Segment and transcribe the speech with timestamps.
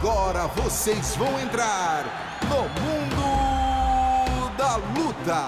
[0.00, 5.46] Agora vocês vão entrar no mundo da luta.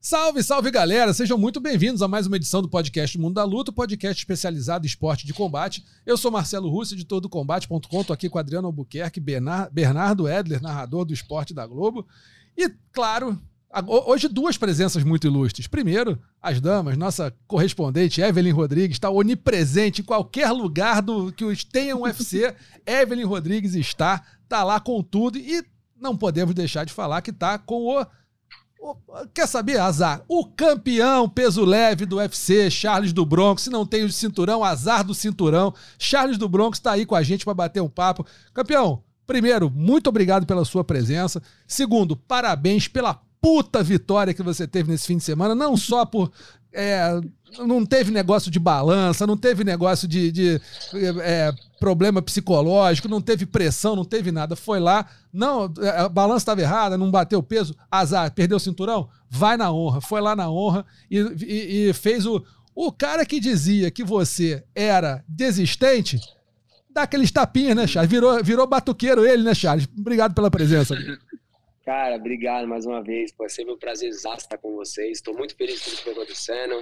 [0.00, 1.14] Salve, salve galera!
[1.14, 4.88] Sejam muito bem-vindos a mais uma edição do podcast Mundo da Luta, podcast especializado em
[4.88, 5.84] esporte de combate.
[6.04, 11.04] Eu sou Marcelo Russo, editor do Combate.com, tô aqui com Adriano Albuquerque, Bernardo Edler, narrador
[11.04, 12.04] do esporte da Globo.
[12.58, 13.40] E, claro,
[14.06, 15.66] Hoje, duas presenças muito ilustres.
[15.66, 21.94] Primeiro, as damas, nossa correspondente Evelyn Rodrigues está onipresente em qualquer lugar do que tenha
[21.94, 22.54] um UFC.
[22.86, 25.62] Evelyn Rodrigues está, tá lá com tudo e
[26.00, 28.06] não podemos deixar de falar que está com o,
[28.80, 28.96] o,
[29.34, 29.78] Quer saber?
[29.78, 30.22] Azar.
[30.26, 33.62] O campeão peso leve do UFC, Charles do Bronx.
[33.62, 35.74] Se não tem o cinturão, azar do cinturão.
[35.98, 38.24] Charles do Bronx está aí com a gente para bater um papo.
[38.54, 41.42] Campeão, primeiro, muito obrigado pela sua presença.
[41.66, 46.30] Segundo, parabéns pela puta vitória que você teve nesse fim de semana, não só por.
[46.72, 47.20] É,
[47.58, 50.60] não teve negócio de balança, não teve negócio de, de
[51.22, 54.54] é, problema psicológico, não teve pressão, não teve nada.
[54.54, 59.56] Foi lá, não, a balança estava errada, não bateu peso, azar, perdeu o cinturão, vai
[59.56, 60.00] na honra.
[60.00, 62.44] Foi lá na honra e, e, e fez o.
[62.74, 66.20] O cara que dizia que você era desistente,
[66.90, 68.10] dá aqueles tapinhas, né, Charles?
[68.10, 69.88] Virou, virou batuqueiro ele, né, Charles?
[69.98, 70.94] Obrigado pela presença.
[71.86, 73.30] Cara, obrigado mais uma vez.
[73.30, 75.18] Pô, é sempre um prazer estar com vocês.
[75.18, 76.80] Estou muito feliz com o que está acontecendo.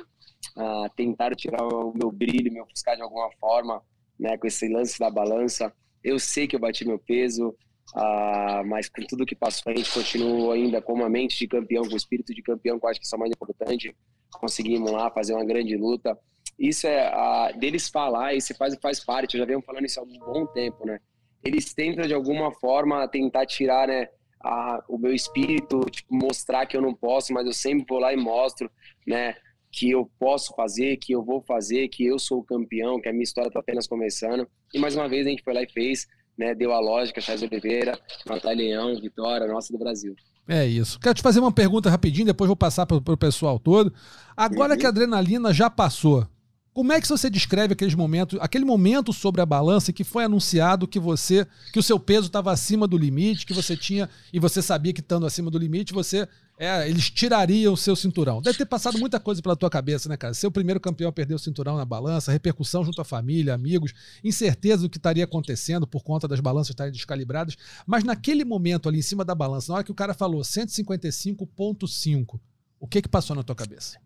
[0.56, 3.82] Uh, tentaram tirar o meu brilho, me ofuscar de alguma forma,
[4.18, 5.70] né, com esse lance da balança.
[6.02, 9.92] Eu sei que eu bati meu peso, uh, mas com tudo que passou, a gente
[9.92, 12.98] continua ainda com uma mente de campeão, com o espírito de campeão, que eu acho
[12.98, 13.94] que isso é mais importante.
[14.32, 16.18] Conseguimos lá fazer uma grande luta.
[16.58, 19.34] Isso é uh, deles falar, isso faz, faz parte.
[19.34, 20.98] Eu já venho falando isso há um bom tempo, né?
[21.44, 24.08] Eles tentam de alguma forma tentar tirar, né?
[24.44, 28.12] A, o meu espírito, tipo, mostrar que eu não posso, mas eu sempre vou lá
[28.12, 28.70] e mostro,
[29.06, 29.34] né,
[29.72, 33.12] que eu posso fazer, que eu vou fazer, que eu sou o campeão, que a
[33.12, 34.46] minha história está apenas começando.
[34.72, 36.06] E mais uma vez a gente foi lá e fez,
[36.38, 40.14] né, deu a lógica, Charles Oliveira, Natália Leão, Vitória, nossa do Brasil.
[40.46, 41.00] É isso.
[41.00, 43.92] Quero te fazer uma pergunta rapidinho, depois vou passar para o pessoal todo.
[44.36, 44.78] Agora uhum.
[44.78, 46.26] que a adrenalina já passou,
[46.74, 50.88] como é que você descreve aqueles momentos, aquele momento sobre a balança que foi anunciado
[50.88, 54.60] que você, que o seu peso estava acima do limite, que você tinha e você
[54.60, 58.42] sabia que estando acima do limite, você é, eles tirariam o seu cinturão.
[58.42, 60.34] Deve ter passado muita coisa pela tua cabeça, né, cara?
[60.34, 63.92] Ser o primeiro campeão a perder o cinturão na balança, repercussão junto à família, amigos,
[64.24, 67.56] incerteza do que estaria acontecendo por conta das balanças estarem descalibradas.
[67.86, 72.40] Mas naquele momento ali em cima da balança, na hora que o cara falou 155.5,
[72.80, 73.96] o que que passou na tua cabeça?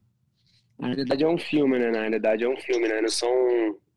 [0.78, 1.90] Na realidade é um filme, né?
[1.90, 3.00] Na realidade é um filme, né?
[3.00, 3.28] Não são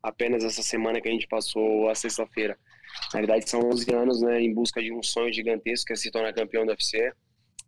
[0.02, 2.58] apenas essa semana que a gente passou a sexta-feira.
[3.14, 4.42] Na verdade são 11 anos, né?
[4.42, 7.14] Em busca de um sonho gigantesco que é se tornar campeão do UFC.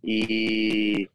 [0.04, 1.08] E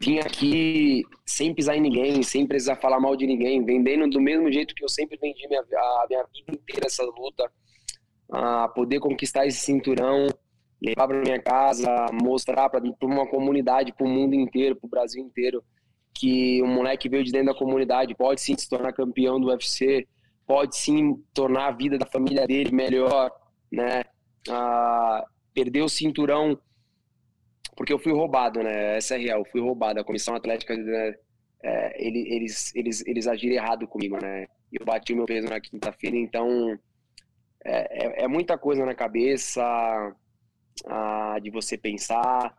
[0.00, 4.50] vim aqui sem pisar em ninguém, sem precisar falar mal de ninguém, vendendo do mesmo
[4.50, 7.50] jeito que eu sempre vendi minha, a minha vida inteira essa luta,
[8.30, 10.28] a poder conquistar esse cinturão,
[10.80, 15.22] levar para minha casa, mostrar para uma comunidade, para o mundo inteiro, para o Brasil
[15.22, 15.62] inteiro,
[16.14, 20.06] que um moleque veio de dentro da comunidade pode sim se tornar campeão do UFC,
[20.46, 23.30] pode sim tornar a vida da família dele melhor,
[23.70, 24.04] né?
[24.48, 25.24] Ah,
[25.54, 26.58] perder o cinturão
[27.76, 28.96] porque eu fui roubado, né?
[28.96, 29.98] Essa é real, eu fui roubado.
[29.98, 31.14] A comissão atlética, né?
[31.62, 34.46] é, eles, eles, eles agiram errado comigo, né?
[34.72, 36.78] Eu bati meu peso na quinta-feira, então
[37.64, 39.62] é, é, é, muita coisa na cabeça
[40.86, 42.54] ah, de você pensar.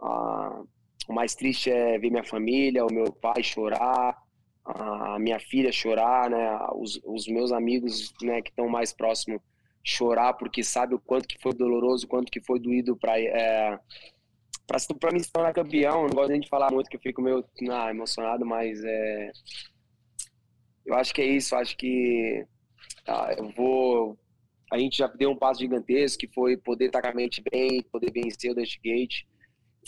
[0.00, 0.62] Ah,
[1.08, 4.16] o mais triste é ver minha família, o meu pai chorar,
[4.64, 6.58] a minha filha chorar, né?
[6.74, 9.40] Os, os meus amigos, né, que estão mais próximos
[9.84, 13.78] chorar porque sabe o quanto que foi doloroso, o quanto que foi doído para é,
[14.66, 16.02] para me tornar campeão.
[16.02, 19.30] Não gosto nem de falar muito que eu fico meio ah, emocionado, mas é,
[20.84, 21.54] eu acho que é isso.
[21.54, 22.44] Acho que
[23.06, 24.18] ah, eu vou.
[24.72, 27.80] A gente já deu um passo gigantesco que foi poder estar com a mente bem,
[27.84, 29.22] poder vencer o Dust Gate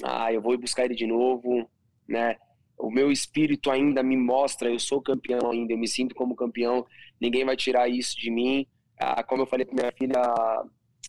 [0.03, 1.69] ah, eu vou buscar ele de novo,
[2.07, 2.37] né?
[2.79, 6.87] O meu espírito ainda me mostra, eu sou campeão ainda, eu me sinto como campeão,
[7.21, 8.67] ninguém vai tirar isso de mim.
[8.99, 10.23] Ah, como eu falei para minha filha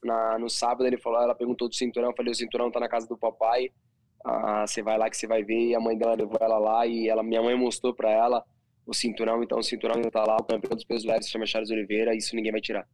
[0.04, 2.90] na, no sábado, ele falou, ela perguntou do cinturão, eu falei, o cinturão tá na
[2.90, 3.72] casa do papai,
[4.26, 6.88] ah, você vai lá que você vai ver, e a mãe dela levou ela lá,
[6.88, 8.44] e ela, minha mãe mostrou para ela
[8.86, 11.70] o cinturão, então o cinturão tá lá, o campeão dos pesos leves se chama Charles
[11.70, 12.88] Oliveira, isso ninguém vai tirar.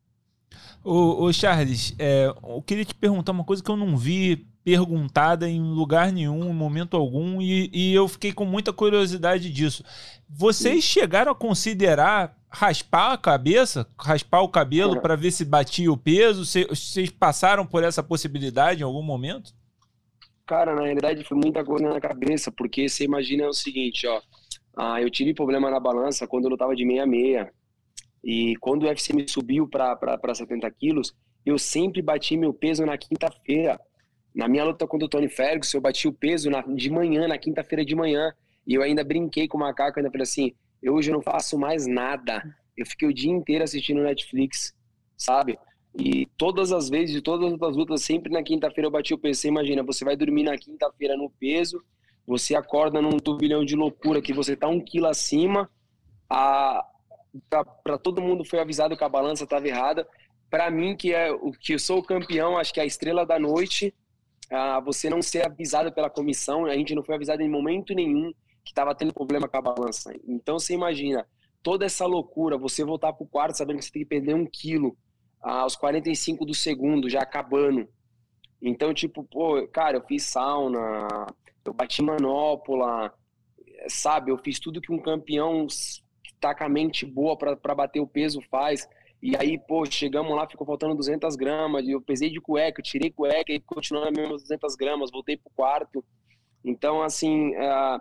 [0.83, 5.47] Ô, ô Charles, é, eu queria te perguntar uma coisa que eu não vi perguntada
[5.47, 9.83] em lugar nenhum, em momento algum, e, e eu fiquei com muita curiosidade disso.
[10.27, 15.97] Vocês chegaram a considerar raspar a cabeça, raspar o cabelo para ver se batia o
[15.97, 16.45] peso?
[16.45, 19.53] Vocês passaram por essa possibilidade em algum momento?
[20.47, 24.21] Cara, na realidade foi muita coisa na cabeça, porque você imagina o seguinte, ó.
[24.77, 27.51] Ah, eu tive problema na balança quando eu lutava de meia-meia.
[28.25, 32.97] E quando o UFC me subiu para 70 quilos, eu sempre bati meu peso na
[32.97, 33.79] quinta-feira.
[34.33, 37.37] Na minha luta contra o Tony Ferguson, eu bati o peso na, de manhã, na
[37.37, 38.33] quinta-feira de manhã.
[38.65, 41.85] E eu ainda brinquei com o macaco, ainda falei assim: eu hoje não faço mais
[41.85, 42.43] nada.
[42.75, 44.73] Eu fiquei o dia inteiro assistindo Netflix,
[45.15, 45.59] sabe?
[45.97, 49.39] E todas as vezes, de todas as lutas, sempre na quinta-feira eu bati o peso.
[49.39, 51.79] Você imagina, você vai dormir na quinta-feira no peso,
[52.25, 55.69] você acorda num turbilhão de loucura que você tá um quilo acima,
[57.49, 60.07] para todo mundo foi avisado que a balança estava errada.
[60.49, 63.25] Para mim, que é o que eu sou o campeão, acho que é a estrela
[63.25, 63.93] da noite,
[64.51, 68.31] a você não ser avisado pela comissão, a gente não foi avisado em momento nenhum
[68.63, 70.13] que estava tendo problema com a balança.
[70.27, 71.27] Então você imagina
[71.61, 74.45] toda essa loucura, você voltar para o quarto sabendo que você tem que perder um
[74.45, 74.95] quilo
[75.41, 77.87] aos 45 do segundo, já acabando.
[78.61, 81.07] Então, tipo, pô, cara, eu fiz sauna,
[81.63, 83.13] eu bati manopla,
[83.87, 84.31] sabe?
[84.31, 85.67] Eu fiz tudo que um campeão
[86.39, 88.87] tá com a mente boa para bater o peso faz.
[89.21, 91.87] E aí, pô, chegamos lá, ficou faltando 200 gramas.
[91.87, 95.11] Eu pesei de cueca, eu tirei cueca e continuou nas mesmas 200 gramas.
[95.11, 96.05] Voltei pro quarto.
[96.63, 97.99] Então, assim, uh,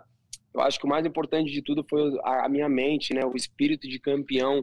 [0.53, 3.25] eu acho que o mais importante de tudo foi a, a minha mente, né?
[3.25, 4.61] O espírito de campeão,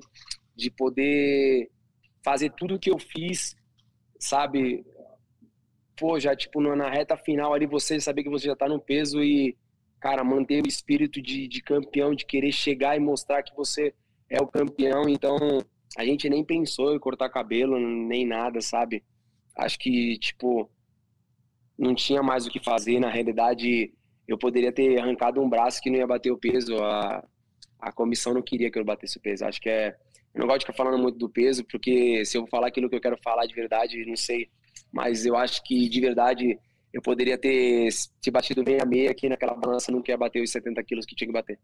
[0.54, 1.70] de poder
[2.24, 3.56] fazer tudo que eu fiz,
[4.18, 4.84] sabe?
[5.96, 9.22] Pô, já, tipo, na reta final ali, você saber que você já tá no peso
[9.22, 9.56] e
[10.02, 13.94] cara, manter o espírito de, de campeão, de querer chegar e mostrar que você
[14.28, 15.08] é o campeão.
[15.08, 15.38] Então,
[15.96, 19.04] a gente nem pensou em cortar cabelo, nem nada, sabe?
[19.56, 20.68] Acho que, tipo,
[21.78, 22.98] não tinha mais o que fazer.
[22.98, 23.94] Na realidade,
[24.26, 26.76] eu poderia ter arrancado um braço que não ia bater o peso.
[26.82, 27.24] A,
[27.78, 29.44] a comissão não queria que eu batesse o peso.
[29.44, 29.96] Acho que é.
[30.34, 32.96] Eu não gosto de ficar falando muito do peso, porque se eu falar aquilo que
[32.96, 34.50] eu quero falar de verdade, não sei.
[34.90, 36.58] Mas eu acho que de verdade
[36.92, 40.50] eu poderia ter se batido bem a meia aqui naquela balança, não quer bater os
[40.50, 41.58] 70 quilos que tinha que bater.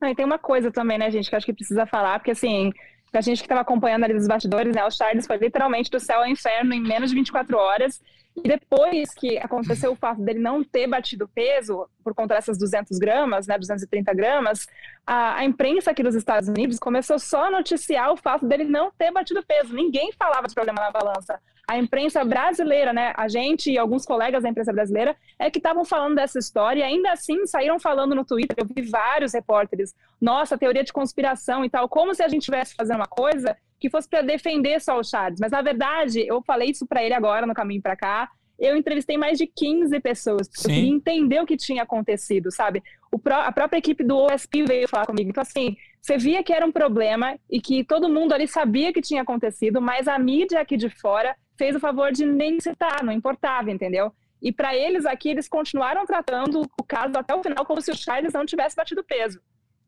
[0.00, 2.72] Ah, e tem uma coisa também, né, gente, que acho que precisa falar, porque assim,
[3.12, 6.20] a gente que estava acompanhando ali dos bastidores, né, o Charles foi literalmente do céu
[6.20, 8.00] ao inferno em menos de 24 horas,
[8.36, 12.98] e depois que aconteceu o fato dele não ter batido peso, por conta dessas 200
[12.98, 14.66] gramas, né, 230 gramas,
[15.06, 18.90] a, a, imprensa aqui dos Estados Unidos começou só a noticiar o fato dele não
[18.92, 19.74] ter batido peso.
[19.74, 21.38] Ninguém falava de problema na balança
[21.70, 25.84] a imprensa brasileira, né, a gente e alguns colegas da imprensa brasileira, é que estavam
[25.84, 28.56] falando dessa história e ainda assim saíram falando no Twitter.
[28.58, 32.74] Eu vi vários repórteres, nossa, teoria de conspiração e tal, como se a gente estivesse
[32.74, 35.38] fazendo uma coisa que fosse para defender só o Charles.
[35.38, 38.28] Mas na verdade, eu falei isso para ele agora no caminho para cá.
[38.58, 40.50] Eu entrevistei mais de 15 pessoas.
[40.52, 40.72] Sim.
[40.72, 42.82] Eu queria entender o que tinha acontecido, sabe?
[43.22, 45.30] Pró a própria equipe do OSP veio falar comigo.
[45.30, 49.00] Então, assim, você via que era um problema e que todo mundo ali sabia que
[49.00, 53.12] tinha acontecido, mas a mídia aqui de fora fez o favor de nem citar, não
[53.12, 54.10] importava, entendeu?
[54.40, 57.94] E para eles aqui, eles continuaram tratando o caso até o final como se o
[57.94, 59.38] Charles não tivesse batido peso.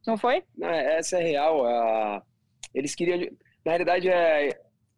[0.07, 0.45] Não foi?
[0.55, 1.65] Não, essa é real.
[1.65, 2.21] Uh,
[2.75, 3.19] eles queriam.
[3.65, 4.51] Na realidade, é,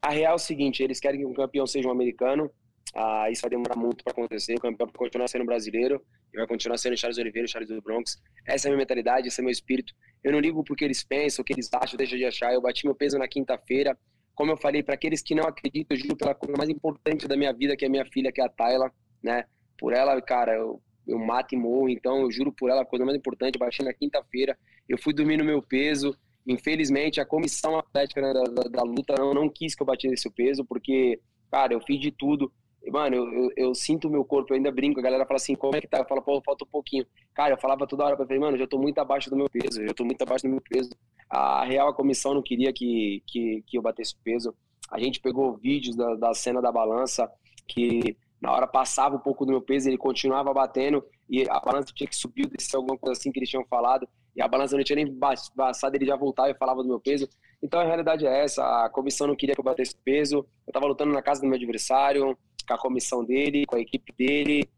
[0.03, 2.51] a real é o seguinte: eles querem que um campeão seja um americano.
[2.97, 4.55] Uh, isso vai demorar muito para acontecer.
[4.55, 8.21] O campeão vai continuar sendo brasileiro e vai continuar sendo Charles Oliveira, Charles do Bronx.
[8.49, 9.93] Essa é a minha mentalidade, esse é meu espírito.
[10.25, 12.53] Eu não ligo porque eles pensam, o que eles acham, deixa de achar.
[12.53, 13.97] Eu bati meu peso na quinta-feira.
[14.35, 17.37] Como eu falei, para aqueles que não acreditam, eu juro pela coisa mais importante da
[17.37, 18.93] minha vida, que é minha filha, que é a Tayla,
[19.23, 19.45] né?
[19.79, 23.05] Por ela, cara, eu, eu mato e morro, então eu juro por ela a coisa
[23.05, 23.55] mais importante.
[23.55, 24.59] Eu baixei na quinta-feira,
[24.89, 26.17] eu fui dormir no meu peso.
[26.47, 30.15] Infelizmente, a comissão atlética né, da, da, da, luta não, não quis que eu batesse
[30.15, 31.19] esse peso, porque,
[31.51, 32.53] cara, eu fiz de tudo.
[32.89, 35.55] Mano, eu, eu, eu, sinto o meu corpo, eu ainda brinco, a galera fala assim,
[35.55, 35.99] como é que tá?
[35.99, 37.07] Eu falo, pô, falta um pouquinho.
[37.33, 39.49] Cara, eu falava toda hora pra ele, mano, eu já tô muito abaixo do meu
[39.49, 40.91] peso, eu tô muito abaixo do meu peso.
[41.31, 44.55] A real, a comissão não queria que, que, que eu batesse peso.
[44.91, 47.31] A gente pegou vídeos da, da cena da balança,
[47.67, 51.93] que na hora passava um pouco do meu peso, ele continuava batendo, e a balança
[51.95, 54.85] tinha que subir, descer alguma coisa assim que eles tinham falado, e a balança não
[54.85, 55.19] tinha nem
[55.57, 57.29] passado, ele já voltava e falava do meu peso.
[57.63, 60.87] Então a realidade é essa, a comissão não queria que eu batesse peso, eu tava
[60.87, 64.69] lutando na casa do meu adversário, com a comissão dele, com a equipe dele,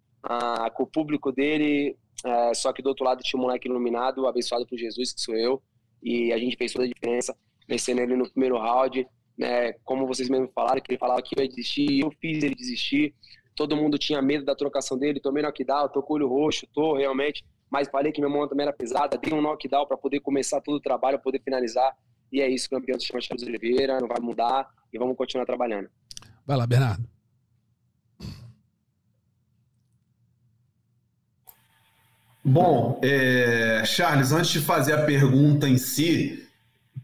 [0.74, 1.96] com o público dele.
[2.24, 5.36] É, só que do outro lado tinha um moleque iluminado, abençoado por Jesus, que sou
[5.36, 5.62] eu,
[6.06, 7.36] e a gente fez toda a diferença,
[7.68, 9.04] vencendo ele no primeiro round.
[9.36, 13.12] Né, como vocês mesmos falaram, que ele falava que ia desistir, eu fiz ele desistir.
[13.56, 16.96] Todo mundo tinha medo da trocação dele, tomei knockdown, tô com o olho roxo, tô
[16.96, 20.60] realmente, mas falei que minha mão também era pesada, dei um knockdown para poder começar
[20.60, 21.92] todo o trabalho, poder finalizar.
[22.32, 25.90] E é isso, campeão se chama Charles Oliveira, não vai mudar e vamos continuar trabalhando.
[26.46, 27.15] Vai lá, Bernardo.
[32.48, 36.48] Bom, é, Charles, antes de fazer a pergunta em si,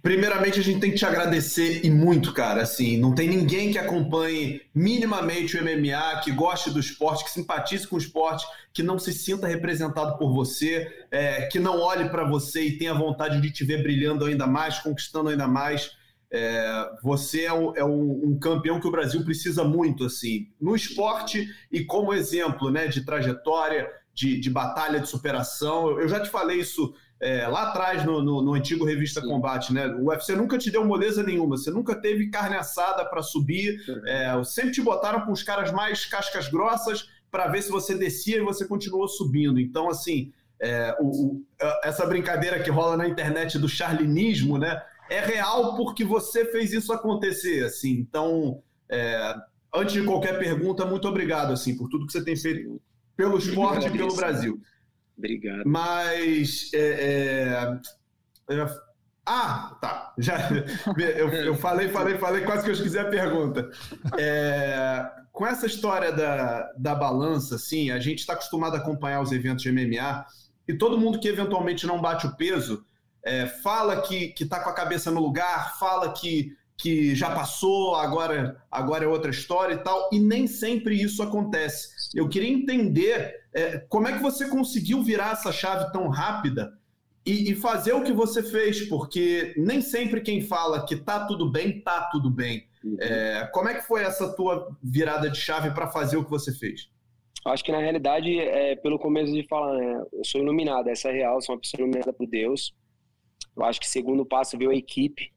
[0.01, 2.63] primeiramente a gente tem que te agradecer e muito, cara.
[2.63, 7.89] Assim, não tem ninguém que acompanhe minimamente o MMA, que goste do esporte, que simpatize
[7.89, 12.23] com o esporte, que não se sinta representado por você, é, que não olhe para
[12.23, 15.91] você e tenha vontade de te ver brilhando ainda mais, conquistando ainda mais.
[16.31, 20.77] É, você é, um, é um, um, campeão que o Brasil precisa muito, assim, no
[20.77, 25.99] esporte e como exemplo, né, de trajetória, de, de batalha, de superação.
[26.00, 29.28] Eu já te falei isso é, lá atrás no, no, no antigo Revista Sim.
[29.28, 29.87] Combate, né?
[29.87, 34.45] O UFC nunca te deu moleza nenhuma, você nunca teve carne assada para subir, é,
[34.45, 38.42] sempre te botaram com os caras mais cascas grossas para ver se você descia e
[38.42, 39.61] você continuou subindo.
[39.61, 41.47] Então, assim, é, o, o,
[41.85, 44.83] essa brincadeira que rola na internet do charlinismo, né?
[45.09, 47.92] É real porque você fez isso acontecer, assim.
[47.92, 49.35] Então, é,
[49.75, 52.81] antes de qualquer pergunta, muito obrigado, assim, por tudo que você tem feito
[53.16, 54.61] pelo esporte e pelo Brasil.
[55.16, 55.62] Obrigado.
[55.66, 56.71] Mas.
[56.75, 57.81] É,
[58.49, 58.66] é, é,
[59.25, 60.14] ah, tá.
[60.19, 60.50] Já,
[60.99, 63.71] eu, eu, falei, falei, falei, quase que eu esqueci a pergunta.
[64.19, 69.31] É, com essa história da, da balança, assim, a gente está acostumado a acompanhar os
[69.31, 70.26] eventos de MMA
[70.66, 72.85] e todo mundo que eventualmente não bate o peso
[73.25, 78.61] é, fala que está com a cabeça no lugar, fala que, que já passou, agora,
[78.71, 81.92] agora é outra história e tal, e nem sempre isso acontece.
[82.14, 86.78] Eu queria entender é, como é que você conseguiu virar essa chave tão rápida
[87.25, 91.50] e, e, fazer o que você fez, porque nem sempre quem fala que tá tudo
[91.50, 92.66] bem, tá tudo bem.
[92.83, 92.97] Uhum.
[92.99, 96.52] É, como é que foi essa tua virada de chave para fazer o que você
[96.52, 96.90] fez?
[97.45, 101.12] Acho que na realidade, é, pelo começo de falar, né, eu sou iluminado, essa é
[101.12, 102.75] real, sou uma pessoa iluminada por Deus.
[103.57, 105.33] Eu acho que segundo passo veio a equipe,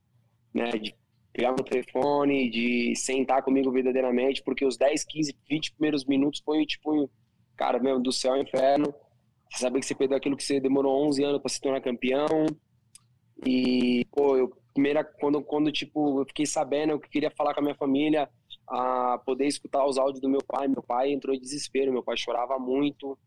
[0.53, 0.95] né, de
[1.35, 6.65] pegar no telefone, de sentar comigo verdadeiramente, porque os 10, 15, 20 primeiros minutos foi
[6.65, 7.09] tipo
[7.55, 8.93] cara, mesmo, do céu ao inferno.
[9.49, 12.45] Você saber que você perdeu aquilo que você demorou 11 anos para se tornar campeão.
[13.45, 17.63] E, pô, eu, primeira, quando, quando, tipo, eu fiquei sabendo, eu queria falar com a
[17.63, 18.29] minha família,
[18.67, 20.67] a poder escutar os áudios do meu pai.
[20.67, 23.17] Meu pai entrou em desespero, meu pai chorava muito.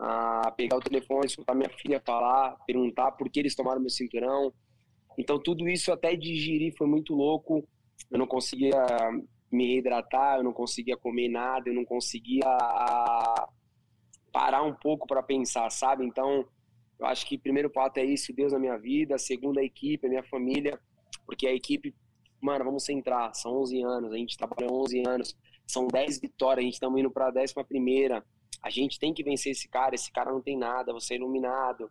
[0.00, 4.52] A pegar o telefone, escutar minha filha falar, perguntar por que eles tomaram meu cinturão.
[5.18, 7.66] Então, tudo isso até digerir foi muito louco.
[8.08, 8.86] Eu não conseguia
[9.50, 12.46] me reidratar, eu não conseguia comer nada, eu não conseguia
[14.32, 16.06] parar um pouco para pensar, sabe?
[16.06, 16.46] Então,
[16.98, 20.10] eu acho que primeiro fato é isso, Deus na minha vida, segundo a equipe, a
[20.10, 20.78] minha família,
[21.26, 21.94] porque a equipe,
[22.40, 26.64] mano, vamos centrar, são 11 anos, a gente trabalhou 11 anos, são 10 vitórias, a
[26.64, 28.24] gente estamos indo para a décima primeira,
[28.62, 31.90] a gente tem que vencer esse cara, esse cara não tem nada, você é iluminado,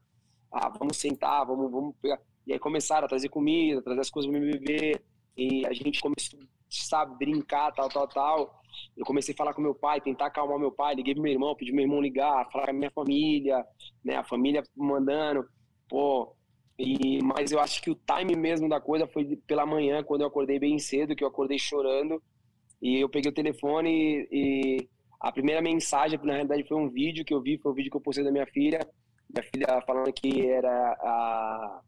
[0.52, 2.20] ah, vamos sentar, vamos, vamos pegar.
[2.48, 5.04] E aí começaram a trazer comida, trazer as coisas para me beber,
[5.36, 6.40] e a gente começou,
[6.70, 8.62] sabe, brincar, tal, tal, tal.
[8.96, 11.56] Eu comecei a falar com meu pai, tentar acalmar meu pai, liguei pro meu irmão,
[11.56, 13.66] pedi meu irmão ligar, falar com a minha família,
[14.04, 15.46] né, a família mandando,
[15.90, 16.34] pô.
[16.80, 20.28] E, mas eu acho que o time mesmo da coisa foi pela manhã, quando eu
[20.28, 22.22] acordei bem cedo, que eu acordei chorando.
[22.82, 24.90] E eu peguei o telefone e, e
[25.20, 27.90] a primeira mensagem, na realidade, foi um vídeo que eu vi, foi o um vídeo
[27.90, 28.80] que eu postei da minha filha.
[29.30, 30.70] Minha filha falando que era
[31.02, 31.82] a.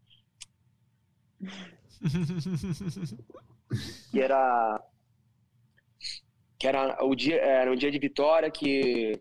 [4.12, 4.82] que era
[6.58, 9.20] que era o dia, era um dia de vitória, que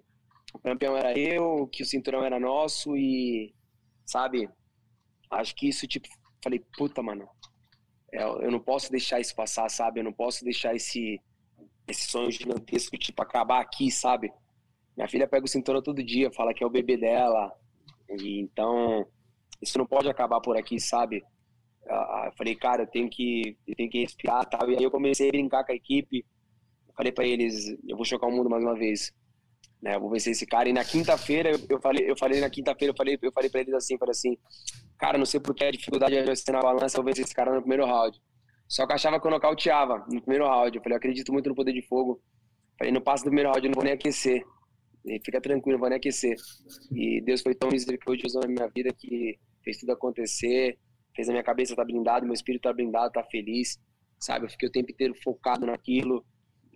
[0.53, 3.55] o campeão era eu, que o cinturão era nosso e,
[4.05, 4.51] sabe,
[5.31, 6.09] acho que isso, tipo,
[6.43, 7.29] falei, puta, mano,
[8.13, 11.21] é, eu não posso deixar isso passar, sabe, eu não posso deixar esse,
[11.87, 14.33] esse sonho gigantesco, tipo, acabar aqui, sabe.
[14.97, 17.53] Minha filha pega o cinturão todo dia, fala que é o bebê dela,
[18.09, 19.07] e então,
[19.63, 21.25] isso não pode acabar por aqui, sabe.
[21.88, 25.28] Eu falei, cara, eu tenho que, eu tenho que respirar, tal, e aí eu comecei
[25.28, 26.25] a brincar com a equipe,
[26.95, 29.12] falei para eles, eu vou chocar o mundo mais uma vez.
[29.80, 30.68] Né, eu vou vencer esse cara.
[30.68, 33.73] E na quinta-feira, eu falei, eu falei na quinta-feira, eu falei, eu falei para eles
[33.75, 34.37] assim, falei assim,
[34.99, 37.61] cara, não sei porque a dificuldade de ser na balança, eu vencer esse cara no
[37.61, 38.21] primeiro round.
[38.66, 40.76] Só que eu achava que eu nocauteava no primeiro round.
[40.76, 42.21] Eu falei, eu acredito muito no poder de fogo.
[42.76, 44.45] falei, no passo do primeiro round, eu não vou nem aquecer.
[45.07, 46.37] E fica tranquilo, não vou nem aquecer.
[46.92, 50.76] E Deus foi tão misericordioso na minha vida que fez tudo acontecer,
[51.19, 53.77] fez a minha cabeça tá blindada, meu espírito tá blindado, tá feliz,
[54.21, 54.47] sabe?
[54.47, 56.25] Eu fiquei o tempo inteiro focado naquilo.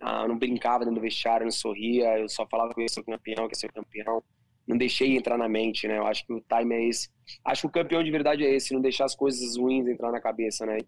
[0.01, 3.03] Ah, não brincava dentro do vestiário, não sorria, eu só falava que eu ia ser
[3.03, 4.21] campeão, que ia ser campeão.
[4.67, 5.97] Não deixei entrar na mente, né?
[5.97, 7.09] Eu acho que o time é esse.
[7.45, 10.19] Acho que o campeão de verdade é esse, não deixar as coisas ruins entrar na
[10.19, 10.79] cabeça, né?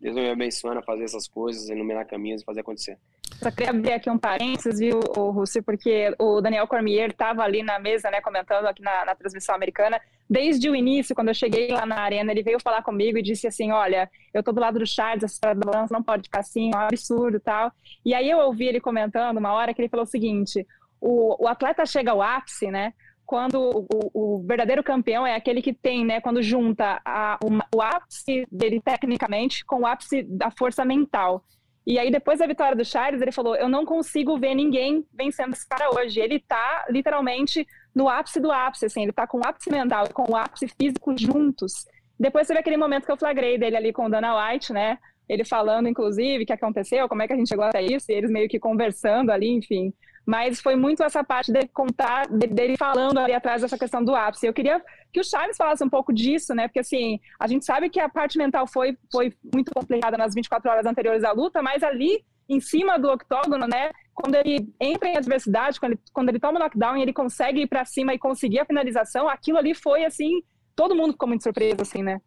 [0.00, 2.98] Deus me abençoando a fazer essas coisas, iluminar caminhos e fazer acontecer.
[3.44, 7.62] Só queria abrir aqui um parênteses, viu, o Russi, porque o Daniel Cormier estava ali
[7.62, 10.00] na mesa, né, comentando aqui na, na, transmissão americana.
[10.30, 13.46] Desde o início, quando eu cheguei lá na arena, ele veio falar comigo e disse
[13.46, 16.40] assim: Olha, eu tô do lado do Charles, essa história da balança não pode ficar
[16.40, 17.70] assim, é um absurdo tal.
[18.02, 20.66] E aí eu ouvi ele comentando uma hora que ele falou o seguinte:
[20.98, 22.94] o, o atleta chega ao ápice, né?
[23.26, 27.80] quando o, o, verdadeiro campeão é aquele que tem, né, quando junta a, o, o,
[27.80, 31.42] ápice dele tecnicamente com o ápice da força mental.
[31.86, 35.52] E aí, depois da vitória do Charles, ele falou: Eu não consigo ver ninguém vencendo
[35.52, 36.20] esse cara hoje.
[36.20, 40.12] Ele tá literalmente no ápice do ápice, assim, ele tá com o ápice mental e
[40.12, 41.86] com o ápice físico juntos.
[42.18, 44.98] Depois teve aquele momento que eu flagrei dele ali com o Dana White, né?
[45.28, 48.14] ele falando, inclusive, o que aconteceu, como é que a gente chegou até isso, e
[48.14, 49.92] eles meio que conversando ali, enfim.
[50.26, 54.46] Mas foi muito essa parte dele contar, dele falando ali atrás dessa questão do ápice.
[54.46, 56.66] Eu queria que o Charles falasse um pouco disso, né?
[56.66, 60.70] Porque assim, a gente sabe que a parte mental foi, foi muito complicada nas 24
[60.70, 63.90] horas anteriores à luta, mas ali em cima do octógono, né?
[64.14, 67.62] Quando ele entra em adversidade, quando ele, quando ele toma o knockdown e ele consegue
[67.62, 70.42] ir para cima e conseguir a finalização, aquilo ali foi assim,
[70.76, 72.20] todo mundo ficou muito surpreso, assim, né?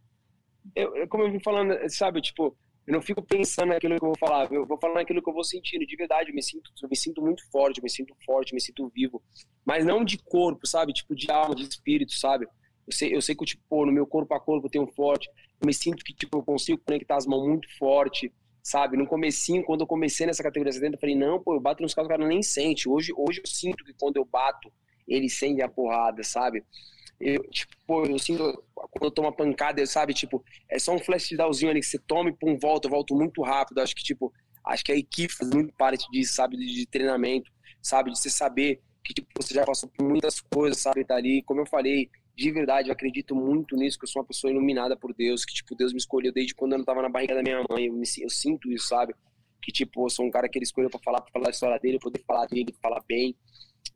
[0.76, 2.56] Eu, como eu vim falando, sabe, tipo,
[2.88, 5.34] eu não fico pensando naquilo que eu vou falar, eu vou falar naquilo que eu
[5.34, 8.16] vou sentindo, de verdade, eu me sinto, eu me sinto muito forte, eu me sinto
[8.26, 9.22] forte, me sinto vivo,
[9.66, 12.48] mas não de corpo, sabe, tipo, de alma, de espírito, sabe?
[12.88, 15.30] Eu sei, eu sei que, tipo, no meu corpo a corpo eu tenho forte,
[15.60, 18.96] eu me sinto que, tipo, eu consigo conectar as mãos muito forte, sabe?
[18.96, 21.94] No comecinho, quando eu comecei nessa categoria 70, eu falei, não, pô, eu bato nos
[21.94, 22.88] caras, o cara nem sente.
[22.88, 24.72] Hoje, hoje eu sinto que quando eu bato,
[25.06, 26.64] ele sente a porrada, sabe?
[27.20, 30.14] Eu, tipo, eu sinto quando eu tomo uma pancada, sabe?
[30.14, 33.16] Tipo, é só um flash downzinho ali que você toma e pum, volta, eu volto
[33.16, 33.80] muito rápido.
[33.80, 34.32] Acho que, tipo,
[34.66, 36.58] acho que a equipe faz muito parte disso, sabe?
[36.58, 38.12] De treinamento, sabe?
[38.12, 41.04] De você saber que, tipo, você já passou por muitas coisas, sabe?
[41.06, 44.28] Tá ali, como eu falei, de verdade, eu acredito muito nisso, que eu sou uma
[44.28, 47.10] pessoa iluminada por Deus, que, tipo, Deus me escolheu desde quando eu não tava na
[47.10, 47.86] barriga da minha mãe.
[47.88, 49.16] Eu, me, eu sinto isso, sabe?
[49.60, 51.80] Que, tipo, eu sou um cara que ele escolheu pra falar, pra falar a história
[51.80, 53.36] dele, poder falar dele, falar bem.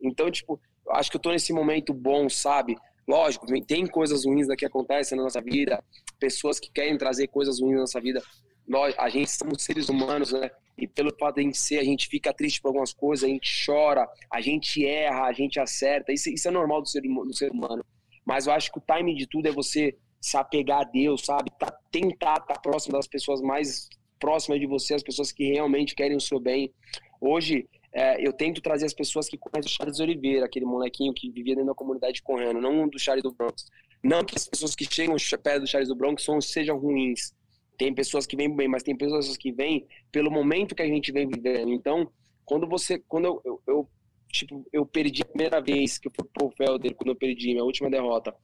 [0.02, 2.76] Então, tipo, eu acho que eu tô nesse momento bom, sabe?
[3.06, 5.82] Lógico, tem coisas ruins que acontecem na nossa vida,
[6.18, 8.22] pessoas que querem trazer coisas ruins na nossa vida.
[8.66, 10.50] Nós, a gente somos seres humanos, né?
[10.78, 13.28] E pelo fato de a gente ser, a gente fica triste por algumas coisas, a
[13.28, 16.12] gente chora, a gente erra, a gente acerta.
[16.12, 17.84] Isso, isso é normal do ser, do ser humano.
[18.24, 21.50] Mas eu acho que o time de tudo é você se apegar a Deus, sabe?
[21.58, 23.88] Tá, tentar estar tá próximo das pessoas mais
[24.20, 26.72] próximas de você, as pessoas que realmente querem o seu bem.
[27.20, 31.30] Hoje, é, eu tento trazer as pessoas que conhecem o Charles Oliveira, aquele molequinho que
[31.30, 33.66] vivia dentro da comunidade correndo, não do Charles do Bronx.
[34.02, 37.32] Não que as pessoas que chegam perto do Charles do Bronx sejam ruins.
[37.78, 41.12] Tem pessoas que vêm bem, mas tem pessoas que vêm pelo momento que a gente
[41.12, 41.72] vem vivendo.
[41.72, 42.10] Então,
[42.44, 43.88] quando você, quando eu, eu, eu
[44.32, 47.64] tipo, eu perdi a primeira vez que eu fui pro Felder, quando eu perdi minha
[47.64, 48.34] última derrota.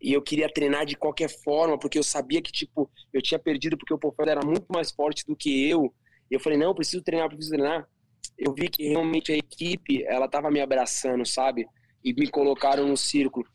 [0.00, 3.78] E eu queria treinar de qualquer forma, porque eu sabia que, tipo, eu tinha perdido
[3.78, 5.94] porque o Pofeld era muito mais forte do que eu.
[6.28, 7.88] E eu falei, não, eu preciso treinar, eu preciso treinar.
[8.38, 11.66] Eu vi que realmente a equipe, ela tava me abraçando, sabe?
[12.04, 13.46] E me colocaram no círculo.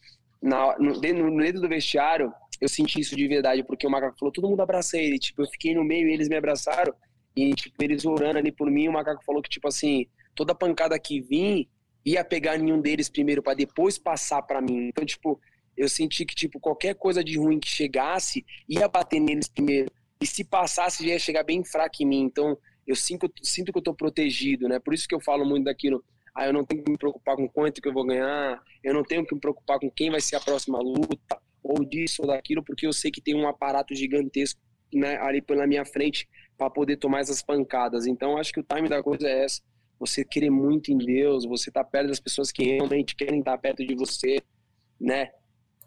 [0.41, 4.49] Na, no, no do vestiário, eu senti isso de verdade, porque o Macaco falou, todo
[4.49, 5.19] mundo abraça ele.
[5.19, 6.93] Tipo, eu fiquei no meio e eles me abraçaram.
[7.35, 10.97] E, tipo, eles orando ali por mim, o Macaco falou que, tipo assim, toda pancada
[10.99, 11.67] que vim
[12.05, 14.87] ia pegar nenhum deles primeiro para depois passar para mim.
[14.87, 15.39] Então, tipo,
[15.75, 19.91] eu senti que tipo qualquer coisa de ruim que chegasse ia bater neles primeiro.
[20.21, 22.21] E se passasse ia chegar bem fraco em mim.
[22.21, 22.57] Então,
[22.87, 24.79] eu sinto, sinto que eu tô protegido, né?
[24.79, 26.03] Por isso que eu falo muito daquilo.
[26.33, 29.03] Ah, eu não tenho que me preocupar com quanto que eu vou ganhar, eu não
[29.03, 32.63] tenho que me preocupar com quem vai ser a próxima luta, ou disso ou daquilo,
[32.63, 34.59] porque eu sei que tem um aparato gigantesco
[34.93, 38.05] né, ali pela minha frente para poder tomar essas pancadas.
[38.05, 39.61] Então, acho que o time da coisa é essa
[39.99, 43.57] você querer muito em Deus, você estar tá perto das pessoas que realmente querem estar
[43.57, 44.41] perto de você,
[44.99, 45.31] né?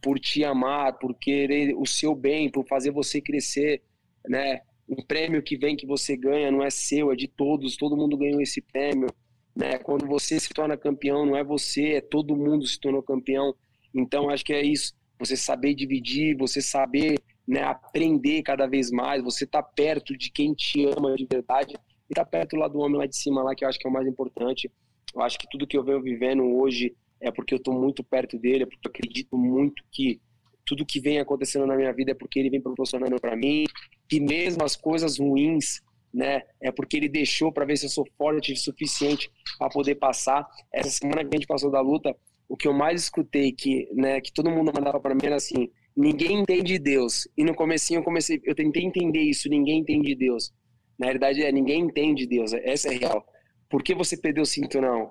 [0.02, 3.82] Por te amar, por querer o seu bem, por fazer você crescer,
[4.26, 4.62] né?
[4.90, 8.16] Um prêmio que vem que você ganha não é seu, é de todos, todo mundo
[8.16, 9.08] ganhou esse prêmio,
[9.54, 9.78] né?
[9.78, 13.54] Quando você se torna campeão, não é você, é todo mundo se tornou campeão.
[13.94, 19.22] Então, acho que é isso, você saber dividir, você saber né, aprender cada vez mais,
[19.22, 21.76] você tá perto de quem te ama de verdade,
[22.08, 23.90] e tá perto lá do homem lá de cima, lá que eu acho que é
[23.90, 24.70] o mais importante.
[25.14, 28.38] Eu acho que tudo que eu venho vivendo hoje é porque eu estou muito perto
[28.38, 30.20] dele, é porque eu acredito muito que
[30.64, 33.64] tudo que vem acontecendo na minha vida é porque ele vem proporcionando para mim,
[34.08, 35.80] que mesmo as coisas ruins,
[36.12, 39.96] né, é porque ele deixou para ver se eu sou forte o suficiente para poder
[39.96, 40.46] passar.
[40.72, 42.14] Essa semana que a gente passou da luta,
[42.48, 45.70] o que eu mais escutei que, né, que todo mundo mandava para mim era assim:
[45.96, 47.28] ninguém entende Deus.
[47.36, 50.52] E no comecinho eu comecei, eu tentei entender isso, ninguém entende Deus.
[50.98, 52.52] Na realidade, é ninguém entende Deus.
[52.52, 53.24] Essa é real.
[53.70, 55.10] Por que você perdeu o cinturão?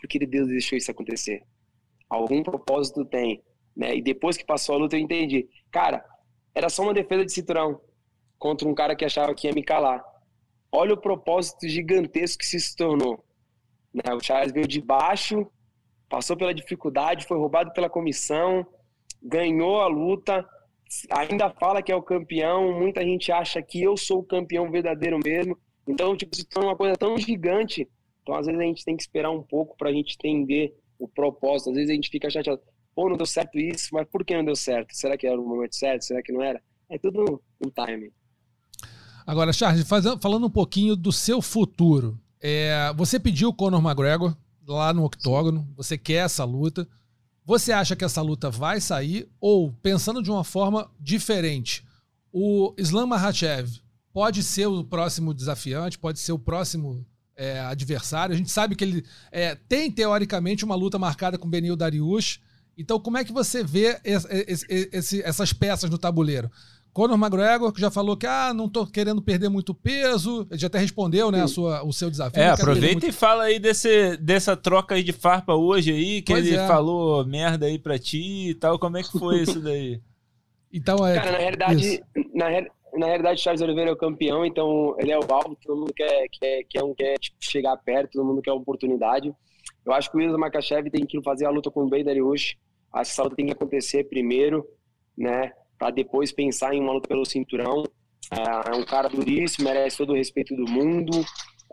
[0.00, 1.42] Porque Deus deixou isso acontecer.
[2.08, 3.42] Algum propósito tem.
[3.76, 3.96] Né?
[3.96, 5.48] E depois que passou a luta, eu entendi.
[5.70, 6.04] Cara,
[6.54, 7.80] era só uma defesa de cinturão
[8.38, 10.02] contra um cara que achava que ia me calar.
[10.72, 13.22] Olha o propósito gigantesco que se tornou.
[13.92, 14.14] Né?
[14.14, 15.46] O Charles veio de baixo,
[16.08, 18.66] passou pela dificuldade, foi roubado pela comissão,
[19.22, 20.46] ganhou a luta,
[21.10, 25.18] ainda fala que é o campeão, muita gente acha que eu sou o campeão verdadeiro
[25.22, 25.58] mesmo.
[25.86, 27.88] Então, tipo, torna uma coisa tão gigante.
[28.22, 31.06] Então, às vezes, a gente tem que esperar um pouco para a gente entender o
[31.06, 31.70] propósito.
[31.70, 32.60] Às vezes a gente fica chateado.
[32.96, 34.96] Pô, não deu certo isso, mas por que não deu certo?
[34.96, 36.02] Será que era o momento certo?
[36.02, 36.62] Será que não era?
[36.88, 38.10] É tudo um timing.
[39.26, 42.18] Agora, Charles, falando um pouquinho do seu futuro.
[42.40, 44.34] É, você pediu o Conor McGregor
[44.66, 46.88] lá no octógono, você quer essa luta.
[47.44, 49.28] Você acha que essa luta vai sair?
[49.38, 51.86] Ou, pensando de uma forma diferente,
[52.32, 53.78] o Islam Makhachev
[54.10, 57.06] pode ser o próximo desafiante, pode ser o próximo
[57.36, 58.34] é, adversário.
[58.34, 62.40] A gente sabe que ele é, tem, teoricamente, uma luta marcada com Benil Dariush.
[62.76, 66.50] Então, como é que você vê esse, esse, esse, essas peças no tabuleiro?
[66.92, 70.46] Conor McGregor, que já falou que ah, não tô querendo perder muito peso.
[70.50, 72.42] Ele já até respondeu, né, a sua, o seu desafio.
[72.42, 73.06] É, aproveita muito...
[73.06, 76.66] e fala aí desse, dessa troca aí de farpa hoje aí, que pois ele é.
[76.66, 78.78] falou merda aí pra ti e tal.
[78.78, 80.00] Como é que foi isso daí?
[80.72, 81.14] Então, é...
[81.14, 82.02] Cara, na realidade,
[82.34, 82.50] na,
[82.98, 86.26] na realidade, Charles Oliveira é o campeão, então ele é o alvo, todo mundo quer,
[86.30, 89.32] quer, quer, um, quer tipo, chegar perto, todo mundo quer oportunidade.
[89.86, 92.58] Eu acho que o Isla Makachev tem que fazer a luta com o Bader hoje.
[92.96, 94.66] Acho que essa luta tem que acontecer primeiro,
[95.16, 95.52] né?
[95.78, 97.84] Para depois pensar em uma luta pelo cinturão.
[98.32, 101.20] É, é um cara duríssimo, merece todo o respeito do mundo.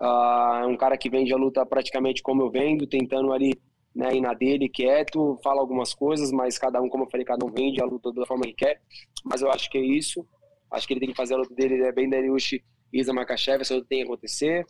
[0.02, 3.54] Uh, é um cara que vende a luta praticamente como eu vendo, tentando ali
[3.96, 7.46] né, ir na dele, quieto, fala algumas coisas, mas cada um, como eu falei, cada
[7.46, 8.82] um vende a luta da forma que quer.
[9.24, 10.28] Mas eu acho que é isso.
[10.70, 13.62] Acho que ele tem que fazer a luta dele, é bem Dariush e Isa Makachev,
[13.62, 14.66] essa luta tem que acontecer.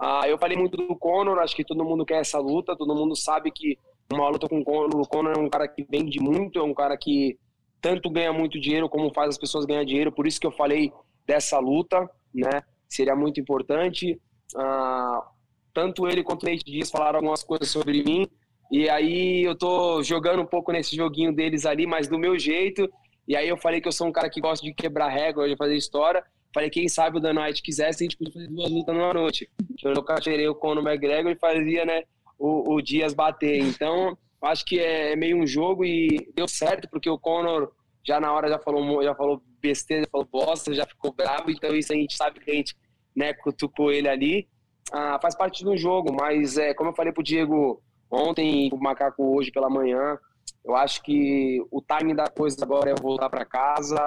[0.00, 3.14] Ah, eu falei muito do Conor, acho que todo mundo quer essa luta, todo mundo
[3.14, 3.76] sabe que
[4.10, 6.74] uma luta com o Conor, o Conor é um cara que vende muito, é um
[6.74, 7.38] cara que
[7.80, 10.92] tanto ganha muito dinheiro como faz as pessoas ganhar dinheiro, por isso que eu falei
[11.26, 12.62] dessa luta, né?
[12.88, 14.20] Seria muito importante.
[14.56, 15.26] Ah,
[15.72, 18.26] tanto ele quanto o Nate Dias falaram algumas coisas sobre mim,
[18.70, 22.88] e aí eu tô jogando um pouco nesse joguinho deles ali, mas do meu jeito,
[23.26, 25.56] e aí eu falei que eu sou um cara que gosta de quebrar regra, de
[25.56, 26.24] fazer história.
[26.54, 29.48] Falei, quem sabe o Dan White quisesse, a gente podia fazer duas lutas numa noite.
[29.82, 32.02] Eu tirei o Conor McGregor e fazia, né,
[32.42, 33.62] o, o Dias bater.
[33.62, 37.70] Então, acho que é, é meio um jogo e deu certo, porque o Conor
[38.04, 41.52] já na hora já falou, já falou besteira, já falou bosta, já ficou bravo.
[41.52, 42.76] Então, isso a gente sabe que a gente,
[43.14, 44.48] né, cutucou ele ali.
[44.92, 48.78] Ah, faz parte do jogo, mas é, como eu falei pro Diego ontem e pro
[48.80, 50.18] Macaco hoje pela manhã,
[50.64, 54.04] eu acho que o timing da coisa agora é voltar para casa,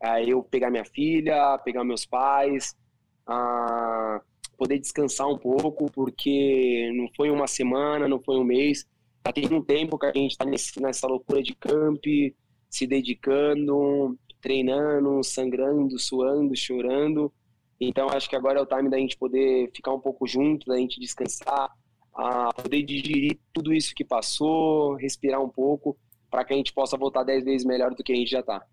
[0.00, 2.76] é eu pegar minha filha, pegar meus pais,
[3.28, 4.20] uh,
[4.56, 8.86] poder descansar um pouco, porque não foi uma semana, não foi um mês,
[9.26, 10.44] já tem um tempo que a gente está
[10.80, 12.04] nessa loucura de camp,
[12.70, 17.32] se dedicando, treinando, sangrando, suando, chorando.
[17.80, 20.76] Então acho que agora é o time da gente poder ficar um pouco junto, da
[20.76, 21.70] gente descansar,
[22.14, 25.96] a poder digerir tudo isso que passou, respirar um pouco,
[26.30, 28.64] para que a gente possa voltar 10 vezes melhor do que a gente já está.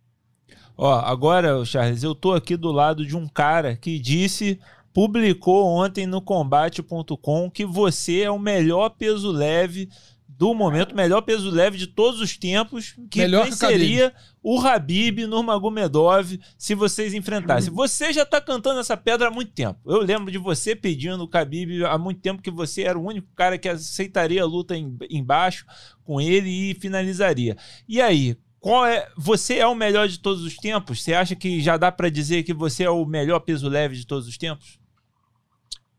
[0.77, 4.59] Ó, agora, Charles, eu tô aqui do lado de um cara que disse,
[4.93, 9.89] publicou ontem no combate.com que você é o melhor peso leve
[10.37, 15.25] do momento, melhor peso leve de todos os tempos, que melhor venceria que o Habib
[15.27, 17.69] Nurmagomedov se vocês enfrentassem.
[17.69, 17.75] Uhum.
[17.75, 19.79] Você já está cantando essa pedra há muito tempo.
[19.85, 23.27] Eu lembro de você pedindo o Khabib há muito tempo que você era o único
[23.35, 25.65] cara que aceitaria a luta em, embaixo
[26.03, 27.55] com ele e finalizaria.
[27.87, 29.07] E aí, qual é?
[29.15, 31.03] Você é o melhor de todos os tempos?
[31.03, 34.05] Você acha que já dá para dizer que você é o melhor peso leve de
[34.05, 34.82] todos os tempos?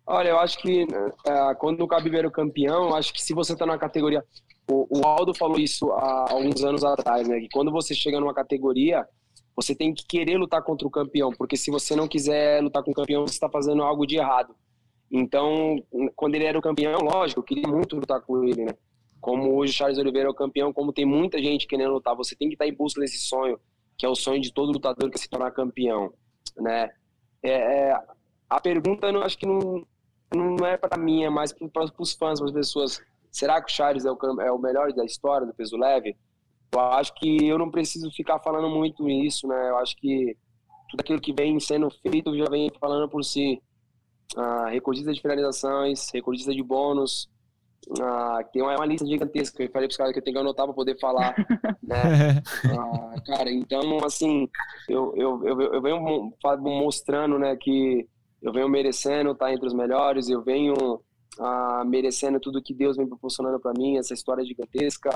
[0.06, 3.64] Olha, eu acho que uh, quando o Khabib era campeão, acho que se você está
[3.64, 4.22] na categoria...
[4.70, 7.38] O, o, Aldo falou isso há alguns anos atrás, né?
[7.40, 9.06] Que quando você chega numa categoria,
[9.54, 12.90] você tem que querer lutar contra o campeão, porque se você não quiser lutar com
[12.90, 14.54] o campeão, você está fazendo algo de errado.
[15.10, 15.76] Então,
[16.16, 18.74] quando ele era o campeão, lógico, eu queria muito lutar com ele, né?
[19.20, 22.34] Como hoje o Charles Oliveira é o campeão, como tem muita gente querendo lutar, você
[22.34, 23.58] tem que estar tá em busca desse sonho,
[23.96, 26.12] que é o sonho de todo lutador que se tornar campeão,
[26.56, 26.90] né?
[27.42, 27.52] É,
[27.90, 27.98] é,
[28.50, 29.86] a pergunta, eu acho que não,
[30.32, 33.00] não é para mim, é mais para os fãs, para as pessoas.
[33.30, 36.16] Será que o Charles é o, é o melhor da história do peso leve?
[36.72, 39.70] Eu acho que eu não preciso ficar falando muito isso, né?
[39.70, 40.36] Eu acho que
[40.90, 43.62] tudo aquilo que vem sendo feito já vem falando por si.
[44.36, 47.28] Ah, recordista de finalizações, recordista de bônus,
[48.00, 49.62] ah, tem uma, uma, lista gigantesca.
[49.62, 51.34] Eu falei para os caras que eu tenho que anotar para poder falar.
[51.82, 52.42] né?
[52.70, 54.48] ah, cara, então, assim,
[54.88, 58.08] eu, eu, eu, eu venho mostrando né, que
[58.44, 61.00] eu venho merecendo estar entre os melhores, eu venho
[61.40, 65.10] ah, merecendo tudo que Deus vem proporcionando para mim, essa história gigantesca.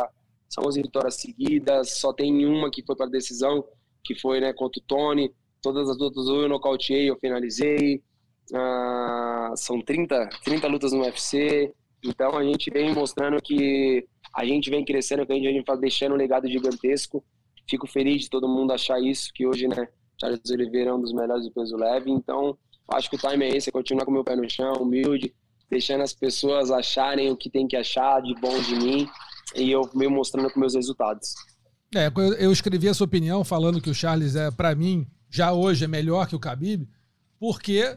[0.49, 3.63] São 11 vitórias seguidas, só tem uma que foi para decisão,
[4.03, 5.31] que foi né, contra o Tony.
[5.61, 8.03] Todas as lutas eu nocauteei, eu finalizei.
[8.55, 11.71] Ah, são 30, 30 lutas no UFC.
[12.03, 16.15] Então a gente vem mostrando que a gente vem crescendo, que a gente vem deixando
[16.15, 17.23] um legado gigantesco.
[17.69, 19.87] Fico feliz de todo mundo achar isso, que hoje, né,
[20.19, 22.11] Charles Oliveira é um dos melhores do peso leve.
[22.11, 22.57] Então,
[22.91, 25.35] Acho que o time é esse, é continuar com o meu pé no chão, humilde,
[25.71, 29.09] deixando as pessoas acharem o que tem que achar de bom de mim
[29.55, 31.35] e eu meio mostrando com meus resultados.
[31.95, 35.89] É, eu escrevi essa opinião falando que o Charles é, para mim, já hoje é
[35.89, 36.89] melhor que o Khabib,
[37.39, 37.97] porque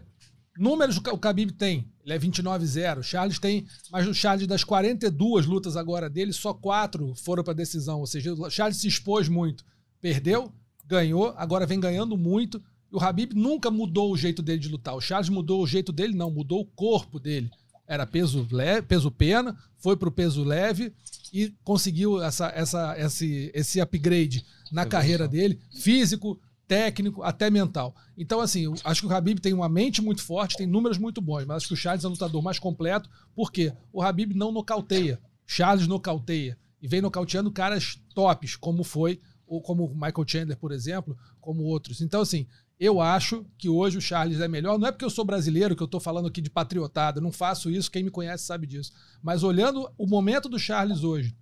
[0.58, 5.46] números o Khabib tem, ele é 29-0, o Charles tem, mas o Charles das 42
[5.46, 9.66] lutas agora dele, só quatro foram para decisão, ou seja, o Charles se expôs muito,
[10.00, 10.54] perdeu,
[10.86, 14.96] ganhou, agora vem ganhando muito, o Habib nunca mudou o jeito dele de lutar.
[14.96, 17.50] O Charles mudou o jeito dele, não, mudou o corpo dele.
[17.88, 20.94] Era peso leve, peso pena, foi pro peso leve
[21.34, 27.96] e conseguiu essa, essa, esse, esse upgrade na carreira dele, físico, técnico, até mental.
[28.18, 31.46] Então, assim, acho que o Habib tem uma mente muito forte, tem números muito bons,
[31.46, 35.20] mas acho que o Charles é um lutador mais completo, porque o Habib não nocauteia.
[35.46, 36.58] Charles nocauteia.
[36.82, 41.64] E vem nocauteando caras tops, como foi, ou como o Michael Chandler, por exemplo, como
[41.64, 42.00] outros.
[42.00, 42.48] Então, assim,
[42.82, 44.80] eu acho que hoje o Charles é melhor.
[44.80, 47.22] Não é porque eu sou brasileiro que eu estou falando aqui de patriotada.
[47.22, 47.92] Não faço isso.
[47.92, 48.92] Quem me conhece sabe disso.
[49.22, 51.36] Mas olhando o momento do Charles hoje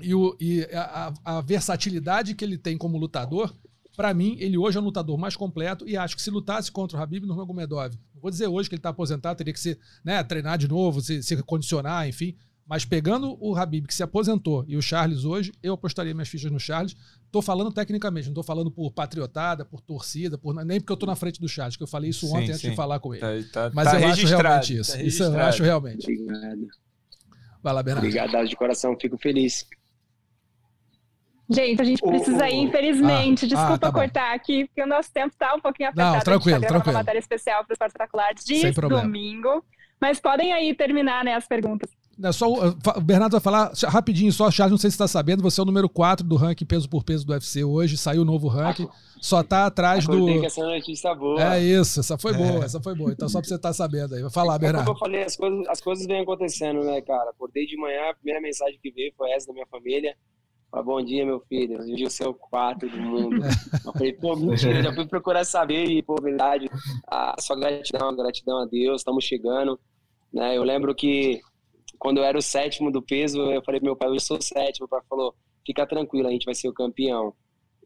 [0.00, 3.54] e, o, e a, a, versatilidade que ele tem como lutador,
[3.96, 6.98] para mim, ele hoje é um lutador mais completo e acho que se lutasse contra
[6.98, 10.58] o Habib Nurmagomedov, vou dizer hoje que ele está aposentado, teria que se, né, treinar
[10.58, 12.34] de novo, se, se condicionar, enfim.
[12.70, 16.52] Mas pegando o Habib, que se aposentou, e o Charles hoje, eu apostaria minhas fichas
[16.52, 16.96] no Charles.
[17.28, 21.04] Tô falando tecnicamente, não tô falando por patriotada, por torcida, por, nem porque eu tô
[21.04, 22.70] na frente do Charles, que eu falei isso ontem sim, antes sim.
[22.70, 23.42] de falar com ele.
[23.42, 24.92] Tá, tá, Mas tá eu acho realmente isso.
[24.92, 26.04] Tá isso eu acho realmente.
[26.04, 26.68] Obrigado.
[27.60, 28.06] Vai lá, Bernardo.
[28.06, 29.66] Obrigado de coração, fico feliz.
[31.50, 33.46] Gente, a gente precisa ir, infelizmente.
[33.46, 36.14] Ah, Desculpa ah, tá cortar aqui, porque o nosso tempo tá um pouquinho apertado.
[36.14, 36.94] Não, tranquilo, tranquilo.
[36.94, 39.64] Uma matéria especial para os espetaculares de domingo.
[40.00, 41.90] Mas podem aí terminar né, as perguntas.
[42.22, 45.42] É só, o Bernardo vai falar rapidinho só, Charles, não sei se você está sabendo,
[45.42, 48.24] você é o número 4 do ranking peso por peso do UFC hoje, saiu o
[48.24, 48.88] novo ranking,
[49.20, 50.26] só tá atrás do...
[50.26, 51.54] Que essa notícia boa.
[51.54, 52.64] É isso, essa foi boa, é.
[52.64, 54.22] essa foi boa, então só para você estar tá sabendo aí.
[54.22, 54.86] Vai falar, Bernardo.
[54.86, 57.30] Como eu falei, as coisas, as coisas vêm acontecendo, né, cara?
[57.30, 60.14] Acordei de manhã, a primeira mensagem que veio foi essa da minha família,
[60.84, 61.80] bom dia, meu filho.
[61.80, 63.36] Hoje eu sou o quarto do mundo.
[63.84, 66.70] Eu falei, pô, mentira, já fui procurar saber e, pô, verdade,
[67.08, 69.80] a sua gratidão, gratidão a Deus, estamos chegando.
[70.32, 70.56] Né?
[70.56, 71.40] Eu lembro que
[72.00, 74.42] quando eu era o sétimo do peso, eu falei pro meu pai, eu sou o
[74.42, 74.86] sétimo.
[74.86, 75.34] O pai falou,
[75.66, 77.34] fica tranquilo, a gente vai ser o campeão.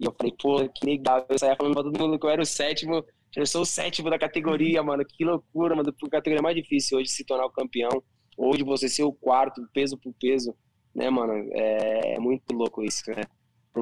[0.00, 1.26] E eu falei, pô, que legal.
[1.28, 3.04] Eu saía falando pra todo mundo que eu era o sétimo.
[3.34, 5.04] Eu sou o sétimo da categoria, mano.
[5.04, 5.90] Que loucura, mano.
[5.90, 7.90] A categoria mais difícil hoje se tornar o campeão.
[8.38, 10.54] Hoje você ser o quarto, peso por peso,
[10.94, 11.32] né, mano?
[11.52, 13.24] É, é muito louco isso, né?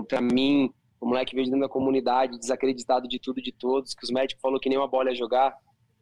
[0.09, 4.11] Pra mim, o moleque veio dentro da comunidade, desacreditado de tudo de todos, que os
[4.11, 5.55] médicos falaram que nem uma bola ia jogar,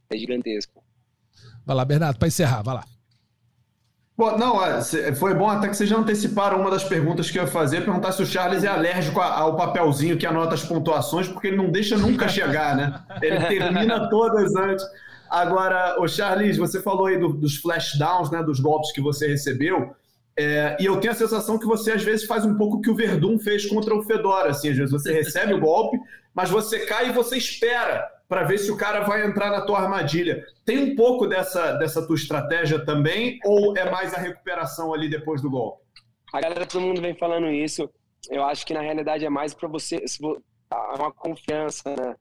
[0.08, 0.84] é gigantesco.
[1.66, 2.84] Vai lá, Bernardo, para encerrar, vai lá.
[4.38, 4.82] Não, é,
[5.14, 8.12] foi bom até que vocês já anteciparam uma das perguntas que eu ia fazer, perguntar
[8.12, 11.96] se o Charles é alérgico ao papelzinho que anota as pontuações, porque ele não deixa
[11.96, 13.00] nunca chegar, né?
[13.22, 14.84] Ele termina todas antes.
[15.28, 19.94] Agora, o Charles, você falou aí do, dos flashdowns, né, dos golpes que você recebeu,
[20.36, 22.90] é, e eu tenho a sensação que você às vezes faz um pouco o que
[22.90, 25.98] o Verdun fez contra o Fedora, assim, às vezes você recebe o golpe,
[26.34, 29.80] mas você cai e você espera para ver se o cara vai entrar na tua
[29.80, 30.46] armadilha.
[30.64, 35.42] Tem um pouco dessa, dessa tua estratégia também, ou é mais a recuperação ali depois
[35.42, 35.82] do golpe?
[36.32, 37.90] A galera, todo mundo vem falando isso.
[38.30, 40.04] Eu acho que na realidade é mais para você,
[40.96, 42.14] uma confiança, né?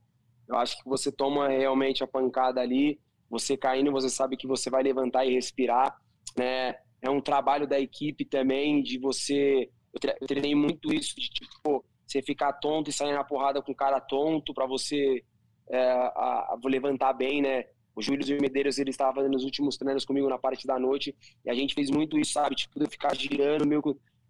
[0.47, 4.67] Eu acho que você toma realmente a pancada ali, você caindo, você sabe que você
[4.67, 5.95] vai levantar e respirar,
[6.35, 6.73] né?
[7.03, 9.69] É um trabalho da equipe também, de você.
[9.93, 13.75] Eu treinei muito isso, de tipo, você ficar tonto e sair na porrada com o
[13.75, 15.23] cara tonto, para você
[15.69, 17.65] é, a, a levantar bem, né?
[17.95, 20.79] O Júlio e o Medeiros, ele estava fazendo os últimos treinos comigo na parte da
[20.79, 22.55] noite, e a gente fez muito isso, sabe?
[22.55, 23.81] Tipo, eu ficar girando, meu...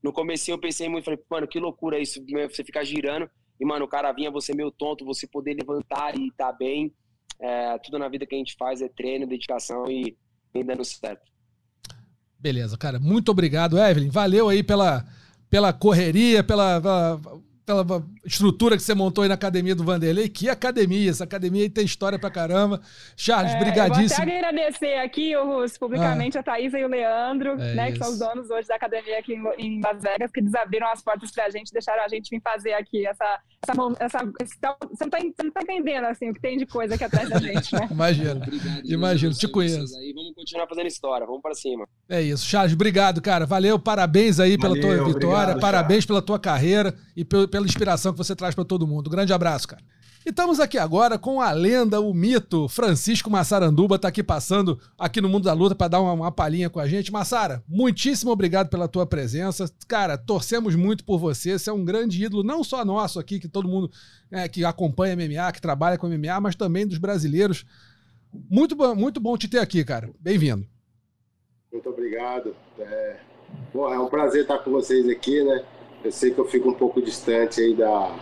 [0.01, 3.83] No começo eu pensei muito, falei, mano, que loucura isso, você ficar girando, e, mano,
[3.83, 6.93] o cara vinha, você meio tonto, você poder levantar e tá bem.
[7.41, 10.17] É, tudo na vida que a gente faz é treino, dedicação e
[10.53, 11.29] vem dando certo.
[12.39, 12.99] Beleza, cara.
[12.99, 14.09] Muito obrigado, Evelyn.
[14.09, 15.05] Valeu aí pela,
[15.49, 17.21] pela correria, pela, pela
[17.69, 20.27] aquela estrutura que você montou aí na academia do Vanderlei.
[20.27, 21.11] Que academia!
[21.11, 22.81] Essa academia aí tem história pra caramba.
[23.15, 24.23] Charles, é, brigadíssimo.
[24.23, 26.41] Eu vou até agradecer aqui, Russo, publicamente ah.
[26.41, 29.33] a Thaisa e o Leandro, é né, que são os donos hoje da academia aqui
[29.33, 32.73] em, em Las Vegas, que desabriram as portas pra gente, deixaram a gente vir fazer
[32.73, 33.39] aqui essa.
[33.61, 36.95] essa, essa você, não tá, você não tá entendendo assim, o que tem de coisa
[36.95, 37.87] aqui atrás da gente, né?
[37.91, 38.41] Imagino.
[38.83, 39.95] Imagino, te conheço.
[39.97, 41.87] Aí, vamos continuar fazendo história, vamos pra cima.
[42.09, 42.45] É isso.
[42.45, 43.45] Charles, obrigado, cara.
[43.45, 46.05] Valeu, parabéns aí Valeu, pela tua vitória, obrigado, parabéns Charles.
[46.05, 49.09] pela tua carreira e pelo, pela inspiração que você traz para todo mundo.
[49.09, 49.83] grande abraço, cara.
[50.25, 55.21] E estamos aqui agora com a lenda, o mito, Francisco Massaranduba está aqui passando aqui
[55.21, 57.11] no Mundo da Luta para dar uma, uma palhinha com a gente.
[57.11, 59.65] Massara, muitíssimo obrigado pela tua presença.
[59.87, 61.57] Cara, torcemos muito por você.
[61.57, 63.89] Você é um grande ídolo, não só nosso aqui, que todo mundo
[64.29, 67.65] é, que acompanha MMA, que trabalha com MMA, mas também dos brasileiros.
[68.49, 70.09] Muito bom, muito bom te ter aqui, cara.
[70.19, 70.67] Bem-vindo.
[71.71, 72.53] Muito obrigado.
[72.77, 73.17] É...
[73.71, 75.63] Porra, é um prazer estar com vocês aqui, né?
[76.03, 78.15] Eu sei que eu fico um pouco distante aí da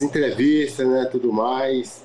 [0.00, 2.04] entrevista, né, tudo mais,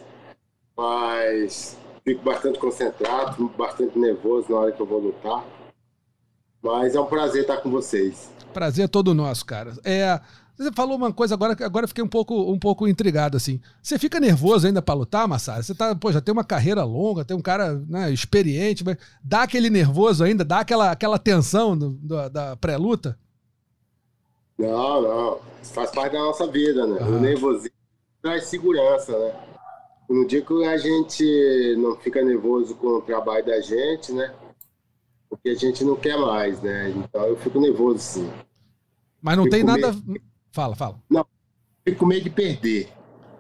[0.76, 5.46] mas fico bastante concentrado, bastante nervoso na hora que eu vou lutar.
[6.62, 8.30] Mas é um prazer estar com vocês.
[8.54, 9.74] Prazer é todo nosso, cara.
[9.84, 10.20] É,
[10.58, 13.60] Você falou uma coisa agora que agora fiquei um pouco, um pouco intrigado, assim.
[13.82, 15.64] Você fica nervoso ainda para lutar, Massara?
[15.64, 19.44] Você tá, pô, já tem uma carreira longa, tem um cara né, experiente, mas dá
[19.44, 23.18] aquele nervoso ainda, dá aquela, aquela tensão do, do, da pré-luta?
[24.58, 25.40] Não, não.
[25.64, 27.02] Faz parte da nossa vida, né?
[27.04, 27.76] O nervosismo
[28.22, 29.34] traz segurança, né?
[30.10, 34.34] No dia que a gente não fica nervoso com o trabalho da gente, né?
[35.30, 36.90] Porque a gente não quer mais, né?
[36.92, 38.32] Então eu fico nervoso, sim.
[39.22, 39.94] Mas não Fico tem nada.
[40.06, 41.00] meio- Fala, fala.
[41.84, 42.90] Fico com medo de perder.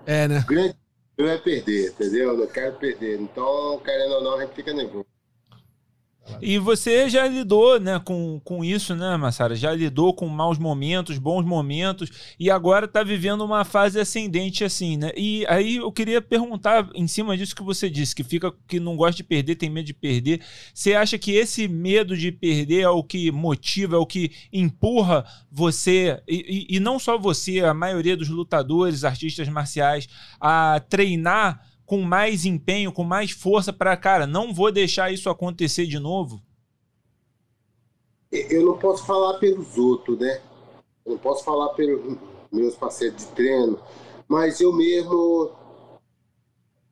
[0.05, 0.39] É, né?
[0.39, 0.75] O grande
[1.17, 2.29] eu é perder, entendeu?
[2.29, 3.19] Eu não quero perder.
[3.21, 5.05] Então, querendo ou não, a gente fica nervoso.
[6.41, 9.55] E você já lidou, né, com, com isso, né, Massara?
[9.55, 12.09] Já lidou com maus momentos, bons momentos,
[12.39, 15.11] e agora tá vivendo uma fase ascendente assim, né?
[15.17, 18.95] E aí eu queria perguntar, em cima disso que você disse, que fica que não
[18.95, 20.41] gosta de perder, tem medo de perder.
[20.73, 25.25] Você acha que esse medo de perder é o que motiva, é o que empurra
[25.51, 30.07] você, e, e- e não só você, a maioria dos lutadores, artistas marciais,
[30.39, 35.85] a treinar com mais empenho, com mais força para, cara, não vou deixar isso acontecer
[35.85, 36.41] de novo?
[38.31, 40.41] Eu não posso falar pelos outros, né?
[41.05, 42.17] Eu não posso falar pelos
[42.51, 43.79] meus parceiros de treino,
[44.27, 45.51] mas eu mesmo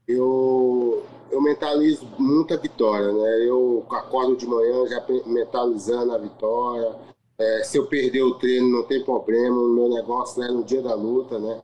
[0.08, 3.48] eu, eu mentalizo muita vitória, né?
[3.48, 6.96] Eu acordo de manhã já mentalizando a vitória.
[7.38, 9.56] É, se eu perder o treino, não tem problema.
[9.56, 11.62] O meu negócio é no dia da luta, né?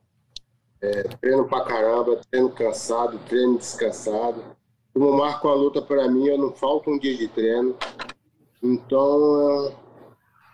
[0.82, 4.44] É, treino pra caramba, treino cansado, treino descansado.
[4.94, 7.76] Como eu marco a luta para mim, eu não falta um dia de treino.
[8.62, 9.74] Então,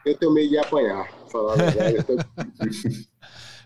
[0.06, 1.96] eu tenho medo de apanhar, falar a verdade.
[1.98, 2.14] Eu tô-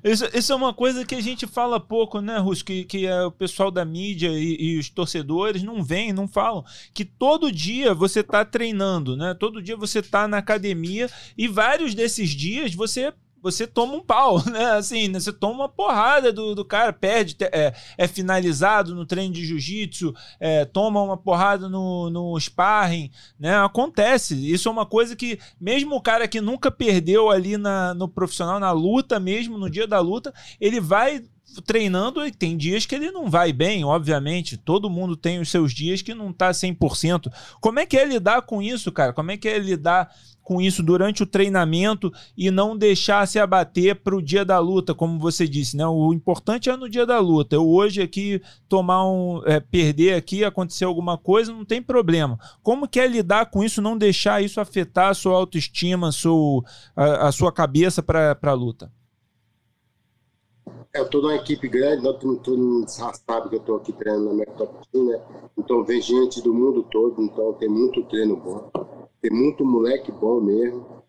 [0.03, 2.63] Isso, isso é uma coisa que a gente fala pouco, né, Russo?
[2.63, 6.63] Que, que é o pessoal da mídia e, e os torcedores não vêm, não falam.
[6.93, 9.33] Que todo dia você tá treinando, né?
[9.33, 13.11] Todo dia você tá na academia e vários desses dias você.
[13.41, 14.71] Você toma um pau, né?
[14.71, 15.19] Assim, né?
[15.19, 20.13] você toma uma porrada do, do cara, perde, é, é finalizado no treino de jiu-jitsu,
[20.39, 23.57] é, toma uma porrada no, no sparring, né?
[23.57, 24.35] Acontece.
[24.51, 28.59] Isso é uma coisa que, mesmo o cara que nunca perdeu ali na, no profissional,
[28.59, 31.23] na luta mesmo, no dia da luta, ele vai
[31.61, 34.57] treinando e tem dias que ele não vai bem, obviamente.
[34.57, 37.31] Todo mundo tem os seus dias que não tá 100%.
[37.59, 39.13] Como é que é lidar com isso, cara?
[39.13, 40.13] Como é que é lidar
[40.47, 44.95] com isso durante o treinamento e não deixar se abater para o dia da luta,
[44.95, 45.85] como você disse, né?
[45.85, 47.57] O importante é no dia da luta.
[47.57, 52.39] Eu hoje aqui tomar um, é, perder aqui, acontecer alguma coisa, não tem problema.
[52.63, 56.63] Como que é lidar com isso, não deixar isso afetar a sua autoestima, a sua,
[56.95, 58.89] a, sua cabeça para a luta?
[60.93, 64.33] Eu tô numa equipe grande, não todo mundo sabe que eu tô aqui treinando na
[64.33, 65.21] Metop Team, né?
[65.57, 69.06] Então vem gente do mundo todo, então tem muito treino bom.
[69.27, 71.03] Tem muito moleque bom mesmo.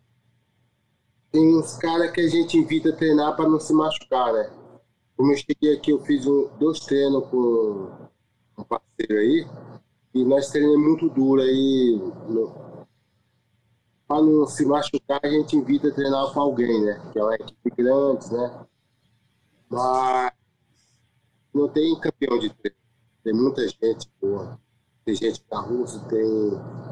[1.31, 4.51] Tem uns caras que a gente invita a treinar para não se machucar, né?
[5.17, 7.93] Como eu cheguei aqui, eu fiz um, dois treinos com
[8.59, 9.47] um parceiro aí,
[10.13, 12.01] e nós treinamos muito duro aí.
[14.09, 17.01] Para não se machucar, a gente invita a treinar com alguém, né?
[17.13, 18.67] Que é uma equipe grande, né?
[19.69, 20.33] Mas
[21.55, 22.79] não tem campeão de treino.
[23.23, 24.59] Tem muita gente boa.
[25.09, 26.21] Tem gente da Rússia, tem,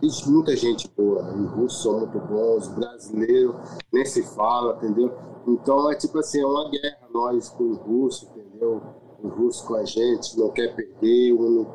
[0.00, 1.22] tem muita gente boa.
[1.34, 3.54] Os russos são muito bons, os brasileiros
[3.92, 5.14] nem se fala, entendeu?
[5.46, 8.82] Então é tipo assim, é uma guerra nós com os russos, entendeu?
[9.22, 11.34] Os russos com a gente, não quer perder.
[11.34, 11.66] Um não-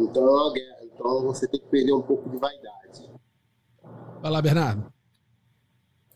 [0.00, 0.78] Então é uma guerra.
[0.82, 3.12] Então você tem que perder um pouco de vaidade.
[4.20, 4.92] Vai lá, Bernardo.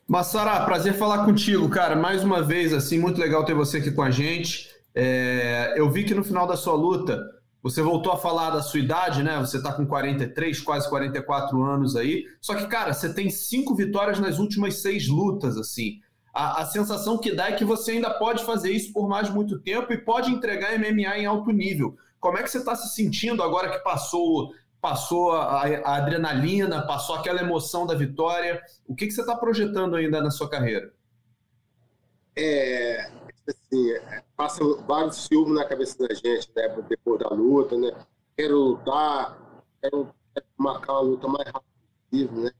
[0.08, 1.94] Massara, prazer falar contigo, cara.
[1.94, 4.68] Mais uma vez, assim, muito legal ter você aqui com a gente.
[4.92, 7.22] É, eu vi que no final da sua luta,
[7.62, 9.38] você voltou a falar da sua idade, né?
[9.38, 12.26] Você tá com 43, quase 44 anos aí.
[12.40, 16.00] Só que, cara, você tem cinco vitórias nas últimas seis lutas, assim.
[16.34, 19.60] A, a sensação que dá é que você ainda pode fazer isso por mais muito
[19.60, 21.96] tempo e pode entregar MMA em alto nível.
[22.18, 27.14] Como é que você está se sentindo agora que passou passou a, a adrenalina, passou
[27.14, 28.60] aquela emoção da vitória?
[28.84, 30.92] O que, que você está projetando ainda na sua carreira?
[32.36, 33.10] é,
[33.52, 36.68] assim, é, passa vários filmes na cabeça da gente, né?
[36.88, 37.90] Depois da luta, né?
[38.36, 39.38] Quero lutar,
[39.80, 41.72] quero, quero marcar uma luta mais rápida
[42.10, 42.50] possível, né?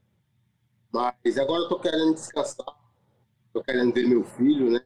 [0.92, 2.66] Mas agora eu tô querendo descansar,
[3.52, 4.80] tô querendo ver meu filho, né?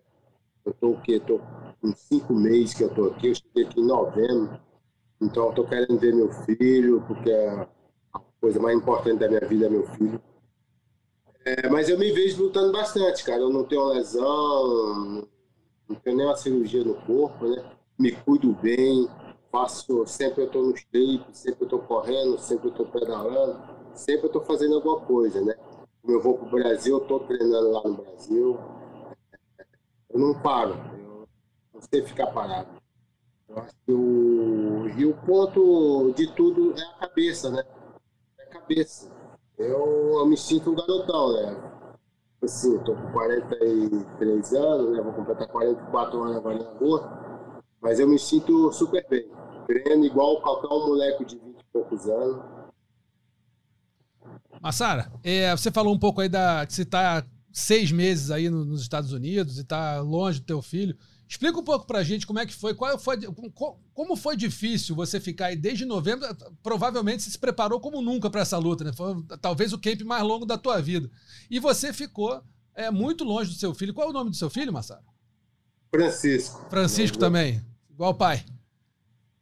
[0.64, 1.20] Eu tô o quê?
[1.20, 1.40] Tô
[1.80, 4.61] com cinco meses que eu tô aqui, eu cheguei aqui em novembro,
[5.20, 7.68] então eu tô querendo ver meu filho, porque a
[8.16, 10.20] a coisa mais importante da minha vida é meu filho.
[11.44, 13.40] É, mas eu me vejo lutando bastante, cara.
[13.40, 15.28] Eu não tenho lesão,
[15.89, 17.64] não tenho nenhuma cirurgia no corpo, né?
[17.99, 19.09] Me cuido bem,
[19.51, 23.62] faço, sempre eu tô no shape, sempre eu tô correndo, sempre eu tô pedalando,
[23.95, 25.55] sempre eu tô fazendo alguma coisa, né?
[26.03, 28.59] Como eu vou pro Brasil, eu tô treinando lá no Brasil.
[30.11, 31.28] eu não paro, eu
[31.72, 32.68] não sei ficar parado.
[33.49, 37.64] Eu acho que o, e o ponto de tudo é a cabeça, né?
[38.39, 39.11] É a cabeça.
[39.57, 41.75] Eu, eu me sinto um garotão, né?
[42.43, 45.03] Assim, tô com 43 anos, né?
[45.03, 47.09] Vou completar 44 anos agora em agosto.
[47.80, 49.28] Mas eu me sinto super bem.
[49.66, 52.45] Treino igual qualquer um moleque de 20 e poucos anos.
[54.61, 58.64] Massara, é, você falou um pouco aí da que você está seis meses aí no,
[58.64, 60.97] nos Estados Unidos e está longe do teu filho.
[61.28, 63.18] Explica um pouco pra gente como é que foi, qual foi,
[63.92, 66.26] como foi difícil você ficar aí desde novembro,
[66.62, 68.92] provavelmente você se preparou como nunca para essa luta, né?
[68.92, 71.10] Foi talvez o camp mais longo da tua vida.
[71.50, 72.40] E você ficou
[72.76, 73.92] é, muito longe do seu filho.
[73.92, 75.02] Qual é o nome do seu filho, Massara?
[75.90, 76.66] Francisco.
[76.70, 77.60] Francisco também,
[77.90, 78.44] igual o pai.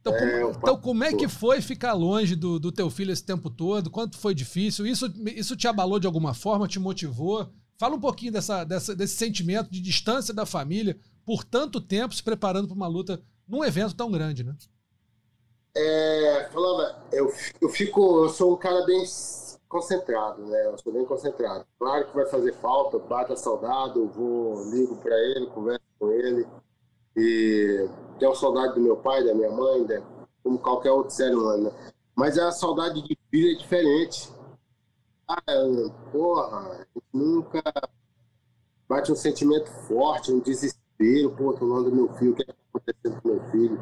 [0.00, 3.24] Então, é, como, então, como é que foi ficar longe do, do teu filho esse
[3.24, 3.90] tempo todo?
[3.90, 4.86] Quanto foi difícil?
[4.86, 6.68] Isso, isso te abalou de alguma forma?
[6.68, 7.52] Te motivou?
[7.76, 12.22] Fala um pouquinho dessa, dessa, desse sentimento de distância da família por tanto tempo se
[12.22, 14.54] preparando para uma luta num evento tão grande, né?
[15.76, 19.04] É, falando, eu, eu fico, eu sou um cara bem
[19.68, 20.66] concentrado, né?
[20.66, 21.66] Eu sou bem concentrado.
[21.78, 26.12] Claro que vai fazer falta, bata a saudade, eu vou, ligo para ele, converso com
[26.12, 26.46] ele.
[27.16, 30.02] E tenho saudade do meu pai, da minha mãe, né?
[30.44, 31.64] como qualquer outro ser humano.
[31.64, 31.92] Né?
[32.14, 34.32] Mas a saudade de filho é diferente.
[35.26, 35.40] Ah,
[36.12, 37.62] porra, nunca
[38.86, 40.83] bate um sentimento forte, um desespero,
[41.36, 43.78] pô, tô falando do meu filho, o que é está acontecendo com meu filho?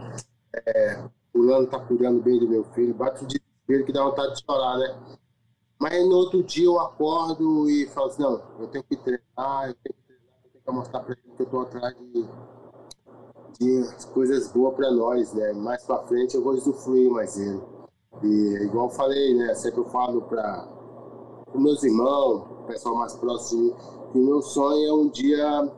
[0.67, 4.45] É, fulano tá cuidando bem do meu filho, bate um desespero que dá vontade de
[4.45, 5.19] chorar, né?
[5.79, 9.75] Mas no outro dia eu acordo e falo assim, não, eu tenho que treinar, eu
[9.83, 11.97] tenho que treinar, eu tenho que mostrar para ele que eu tô atrás
[13.59, 15.53] de, de coisas boas para nós, né?
[15.53, 17.61] Mais para frente eu vou usufruir mais ele.
[18.23, 19.55] E igual eu falei, né?
[19.55, 20.69] Sempre eu falo para
[21.53, 23.75] os meus irmãos, o pessoal mais próximo,
[24.13, 25.73] que o meu sonho é um dia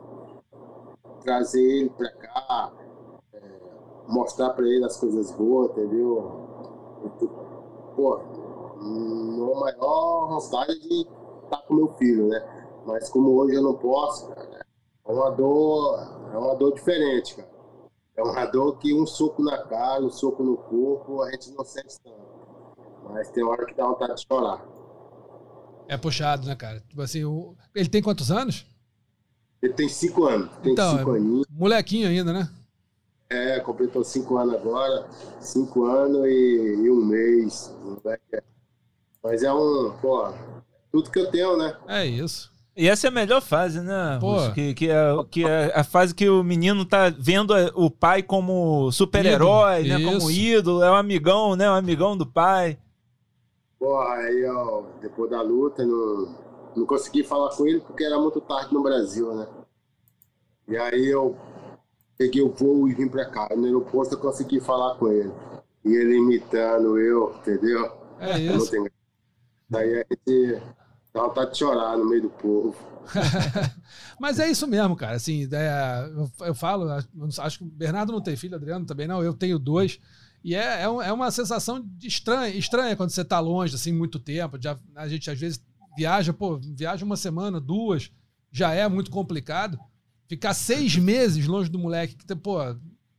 [1.25, 2.71] trazer ele para cá,
[3.33, 3.41] é,
[4.07, 6.45] mostrar para ele as coisas boas, entendeu?
[7.95, 8.19] Pô,
[8.77, 11.07] no maior vontade de
[11.43, 12.69] estar com meu filho, né?
[12.85, 14.65] Mas como hoje eu não posso, cara,
[15.05, 15.99] é uma dor,
[16.31, 17.55] é uma dor diferente, cara.
[18.15, 21.65] É uma dor que um soco na cara, um soco no corpo, a gente não
[21.65, 22.15] sente tanto.
[23.09, 24.65] Mas tem hora que dá vontade de chorar.
[25.87, 26.79] É puxado, né, cara?
[26.81, 27.55] Tipo assim, o...
[27.73, 28.65] ele tem quantos anos?
[29.65, 30.49] Ele tem cinco anos.
[30.61, 31.47] Tem então, cinco é aninhos.
[31.49, 32.47] Molequinho ainda, né?
[33.27, 35.07] É, completou cinco anos agora.
[35.39, 37.73] Cinco anos e, e um mês.
[37.83, 38.43] Moleque.
[39.23, 40.31] Mas é um, pô,
[40.91, 41.75] tudo que eu tenho, né?
[41.87, 42.53] É isso.
[42.77, 44.19] E essa é a melhor fase, né?
[44.21, 44.51] Pô.
[44.51, 48.91] Que, que, é, que é a fase que o menino tá vendo o pai como
[48.91, 50.03] super-herói, né?
[50.03, 51.67] Como ídolo, é um amigão, né?
[51.67, 52.77] Um amigão do pai.
[53.79, 56.44] Porra, aí, ó, depois da luta, não,
[56.75, 59.47] não consegui falar com ele porque era muito tarde no Brasil, né?
[60.67, 61.37] E aí eu
[62.17, 63.49] peguei o voo e vim pra cá.
[63.55, 65.31] No aeroporto eu consegui falar com ele.
[65.83, 67.91] E ele imitando eu, entendeu?
[68.19, 68.71] É isso.
[69.69, 70.61] Daí a gente
[71.13, 72.75] dá vontade de chorar no meio do povo.
[74.19, 75.15] Mas é isso mesmo, cara.
[75.15, 76.89] Assim, é, eu, eu, falo,
[77.39, 79.99] acho que o Bernardo não tem filho, Adriano também não, eu tenho dois.
[80.43, 84.57] E é, é, é uma sensação estranha, estranha quando você está longe, assim, muito tempo.
[84.61, 85.63] Já, a gente às vezes
[85.97, 88.11] viaja, pô, viaja uma semana, duas,
[88.51, 89.79] já é muito complicado.
[90.27, 92.57] Ficar seis meses longe do moleque que, pô,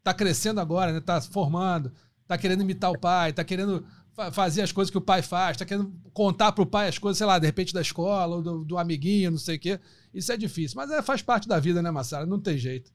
[0.02, 1.00] tá crescendo agora, né?
[1.00, 1.92] Tá formando,
[2.26, 3.84] tá querendo imitar o pai, tá querendo
[4.32, 7.26] fazer as coisas que o pai faz, tá querendo contar pro pai as coisas, sei
[7.26, 9.80] lá, de repente da escola, ou do, do amiguinho, não sei o quê.
[10.12, 10.76] Isso é difícil.
[10.76, 12.24] Mas é, faz parte da vida, né, Massara?
[12.24, 12.90] Não tem jeito.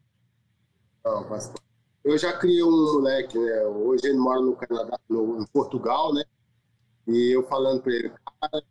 [1.06, 1.52] Não, mas
[2.04, 3.62] eu já criei um moleque, né?
[3.66, 6.24] Hoje ele mora no Canadá, no, em Portugal, né?
[7.08, 8.64] E eu falando para ele, cara,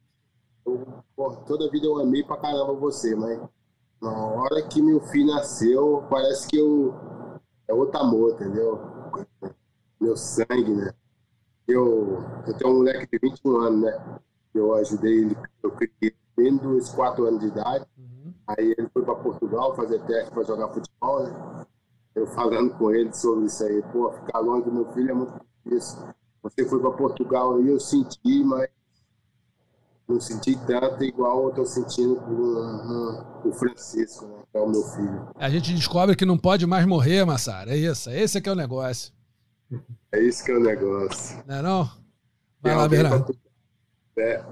[0.64, 0.86] eu,
[1.16, 3.40] porra, toda vida eu amei pra caramba você, mas
[4.00, 6.94] na hora que meu filho nasceu, parece que eu
[7.68, 8.80] é outro amor, entendeu?
[10.00, 10.92] Meu sangue, né?
[11.68, 14.18] Eu, eu tenho um moleque de 21 anos, né?
[14.52, 17.86] Eu ajudei ele, eu criei desde os 4 anos de idade.
[17.96, 18.34] Uhum.
[18.48, 21.66] Aí ele foi para Portugal fazer teste para jogar futebol, né?
[22.14, 23.82] eu falando com ele sobre isso aí.
[23.92, 25.98] Pô, ficar longe do meu filho é muito difícil.
[26.42, 28.68] Você foi para Portugal e eu senti, mas
[30.10, 34.82] não senti tanto igual eu tô sentindo com, o Francisco, né, que é o meu
[34.82, 35.28] filho.
[35.36, 37.72] A gente descobre que não pode mais morrer, Massara.
[37.72, 38.10] É isso.
[38.10, 39.12] Esse é que é o negócio.
[40.12, 41.42] É isso que é o negócio.
[41.46, 41.90] Não é não?
[42.60, 43.36] Vai lá, Bernardo.
[44.18, 44.44] É.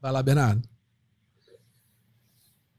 [0.00, 0.68] Vai lá, Bernardo.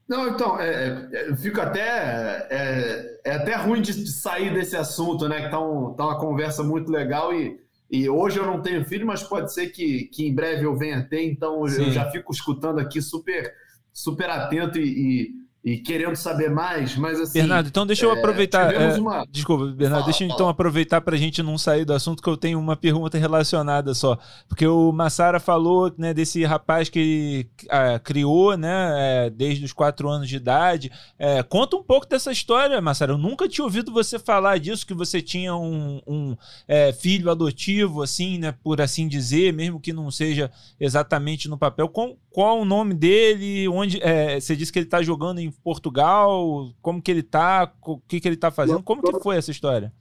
[0.06, 2.46] Não, então, é, é, fico até.
[2.50, 5.42] É, é até ruim de, de, sair desse assunto, né?
[5.42, 7.60] Que tá, um, tá uma conversa muito legal e,
[7.90, 11.02] e hoje eu não tenho filho, mas pode ser que, que em breve eu venha
[11.02, 11.86] ter, então Sim.
[11.86, 13.52] eu já fico escutando aqui super,
[13.92, 17.38] super atento e, e querendo saber mais, mas assim.
[17.38, 18.72] Bernardo, então deixa eu é, aproveitar.
[18.74, 20.50] é, uma- Desculpa, Bernardo, Fala, deixa eu então fala.
[20.52, 24.18] aproveitar para a gente não sair do assunto, que eu tenho uma pergunta relacionada só.
[24.48, 30.08] Porque o Massara falou né, desse rapaz que ah, criou né, é, desde os quatro
[30.08, 30.90] anos de idade.
[31.18, 33.12] É, conta um pouco dessa história, Massara.
[33.12, 36.36] Eu nunca tinha ouvido você falar disso, que você tinha um, um,
[36.66, 40.50] é, filho adotivo, assim, né, por assim dizer, mesmo que não seja
[40.80, 41.86] exatamente no papel.
[41.86, 43.68] Qual, qual o nome dele?
[43.68, 46.70] Onde é, você disse que ele está jogando em Portugal?
[46.80, 47.72] Como que ele tá?
[47.82, 48.82] O que que ele tá fazendo?
[48.82, 49.92] Como que foi essa história?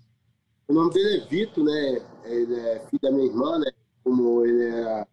[0.68, 2.02] O nome dele é Vitor, né?
[2.26, 3.72] Ele é filho da minha irmã, né?
[4.04, 5.08] Como ele era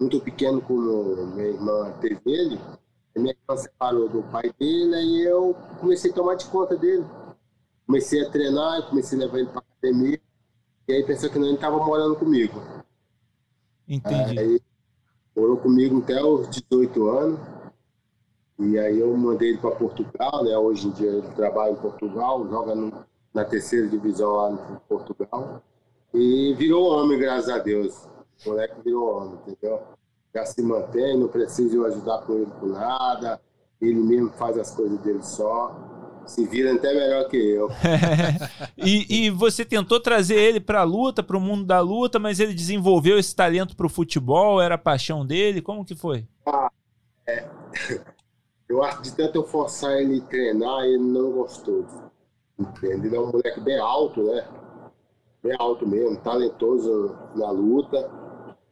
[0.00, 2.58] muito pequeno, como minha irmã teve ele,
[3.14, 7.04] minha irmã separou do pai dele e eu comecei a tomar de conta dele.
[7.86, 10.20] Comecei a treinar, comecei a levar ele para academia.
[10.88, 12.60] E aí pensou que não, ele estava morando comigo.
[13.86, 14.38] Entendi.
[14.38, 14.60] Aí
[15.36, 17.40] morou comigo até os 18 anos.
[18.58, 20.56] E aí eu mandei ele para Portugal, né?
[20.56, 22.92] Hoje em dia ele trabalha em Portugal, joga no-
[23.34, 25.62] na terceira divisão lá em Portugal.
[26.14, 28.06] E virou homem, graças a Deus.
[28.44, 29.80] O moleque virou homem, entendeu?
[30.34, 33.40] Já se mantém, não precisa eu ajudar com ele com nada.
[33.80, 35.74] Ele mesmo faz as coisas dele só.
[36.26, 37.68] Se vira até melhor que eu.
[38.78, 42.40] e, e você tentou trazer ele para a luta, para o mundo da luta, mas
[42.40, 45.60] ele desenvolveu esse talento para o futebol, era a paixão dele?
[45.60, 46.26] Como que foi?
[48.72, 51.84] Eu acho que de tanto eu forçar ele a treinar, ele não gostou.
[52.58, 53.06] Entende?
[53.06, 54.48] Ele é um moleque bem alto, né?
[55.42, 58.10] Bem alto mesmo, talentoso na luta.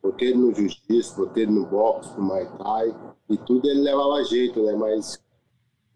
[0.03, 2.97] Botei ele no jiu-jitsu, botei ele no boxe, no Muay Thai.
[3.29, 4.73] E tudo ele levava jeito, né?
[4.73, 5.23] Mas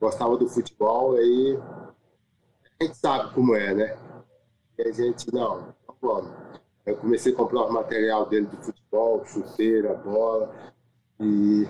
[0.05, 1.59] gostava do futebol, aí
[2.79, 3.97] a gente sabe como é, né?
[4.79, 6.31] E a gente, não, vamos.
[6.85, 10.55] Eu comecei a comprar o material dele de futebol, chuteira, bola.
[11.19, 11.67] E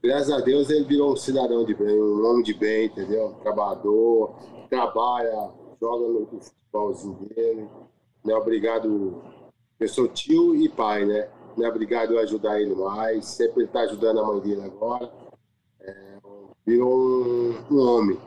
[0.00, 3.26] graças a Deus ele virou um cidadão de bem, um homem de bem, entendeu?
[3.26, 4.36] Um trabalhador,
[4.68, 5.50] trabalha,
[5.80, 7.68] joga no, futebolzinho dele.
[8.24, 9.20] Não é obrigado,
[9.80, 11.28] eu sou tio e pai, né?
[11.56, 15.10] Não é obrigado eu ajudar ele mais, sempre está ajudando a mãe dele agora.
[16.66, 18.18] É, virou um, um homem.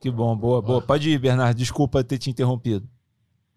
[0.00, 0.82] Que bom, boa, boa.
[0.82, 2.88] Pode ir, Bernardo, desculpa ter te interrompido.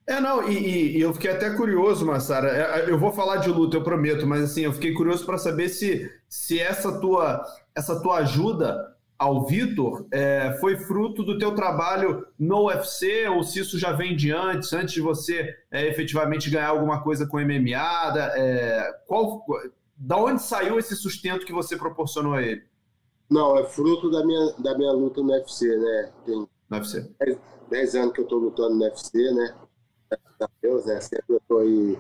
[0.08, 2.50] É, não, e, e- eu fiquei até curioso, Massara.
[2.50, 5.70] É, Eu vou falar de luta, eu prometo, mas assim, eu fiquei curioso para saber
[5.70, 7.42] se, se essa tua
[7.74, 13.60] essa tua ajuda ao Vitor é, foi fruto do teu trabalho no UFC ou se
[13.60, 18.12] isso já vem de antes, antes de você é, efetivamente ganhar alguma coisa com MMA.
[18.12, 19.44] Da, é, qual,
[19.98, 22.62] da onde saiu esse sustento que você proporcionou a ele
[23.30, 26.12] Não, é fruto da minha, da minha luta no UFC, né?
[26.26, 27.12] Tem no UFC?
[27.70, 29.56] 10 anos que eu estou lutando no UFC, né?
[30.10, 31.02] Graças a Deus, né?
[31.02, 31.98] Sempre eu estou aí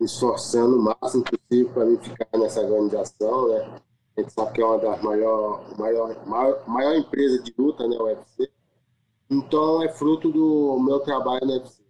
[0.00, 3.80] me esforçando o máximo possível para mim ficar nessa organização, né?
[4.16, 7.96] A gente sabe que é uma das maiores maior, maior, maior empresas de luta, né?
[7.96, 8.50] O UFC.
[9.30, 11.83] Então é fruto do meu trabalho no UFC.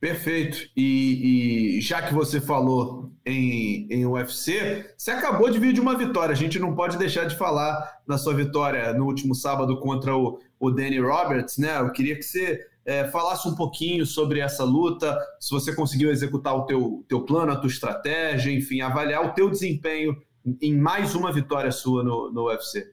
[0.00, 0.58] Perfeito.
[0.74, 5.96] E, e já que você falou em, em UFC, você acabou de vir de uma
[5.96, 6.32] vitória.
[6.32, 10.40] A gente não pode deixar de falar da sua vitória no último sábado contra o,
[10.58, 11.78] o Danny Roberts, né?
[11.78, 16.56] Eu queria que você é, falasse um pouquinho sobre essa luta, se você conseguiu executar
[16.56, 20.16] o teu, teu plano, a tua estratégia, enfim, avaliar o teu desempenho
[20.62, 22.90] em mais uma vitória sua no, no UFC.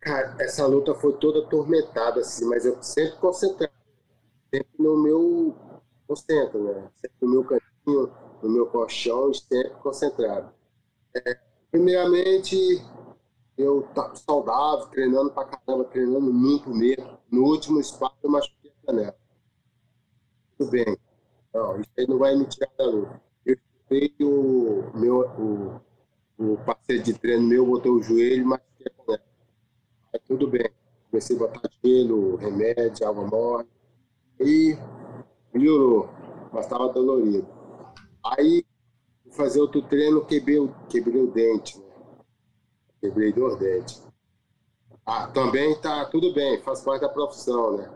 [0.00, 3.72] Cara, essa luta foi toda atormentada, assim, mas eu sempre concentrado.
[4.52, 5.67] Sempre no meu
[6.08, 6.90] concentro, né?
[6.96, 10.50] Sempre no meu cantinho, no meu colchão, sempre concentrado.
[11.14, 11.38] É,
[11.70, 12.56] primeiramente,
[13.56, 17.18] eu estava saudável, treinando pra caramba, treinando muito mesmo.
[17.30, 19.16] No último espaço, eu machuquei a canela.
[20.56, 20.96] Tudo bem.
[21.52, 23.20] Não, isso aí não vai me tirar da luta.
[23.44, 25.80] Eu chutei o meu, o,
[26.38, 29.22] o parceiro de treino meu, botou o joelho machuquei a canela.
[30.14, 30.70] Aí tudo bem.
[31.10, 33.70] Comecei a botar gelo, remédio, água morte.
[34.40, 34.76] E
[35.58, 36.08] melhorou,
[36.52, 37.46] mas estava dolorido.
[38.24, 38.64] Aí,
[39.32, 41.78] fazer outro treino, quebrei, quebrei o dente.
[41.78, 41.86] Né?
[43.00, 44.06] Quebrei dois dentes.
[45.04, 47.90] Ah, também tá tudo bem, faz parte da profissão, né?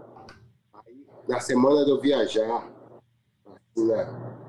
[0.72, 2.70] Aí, na semana de eu viajar,
[3.46, 4.48] assim, na,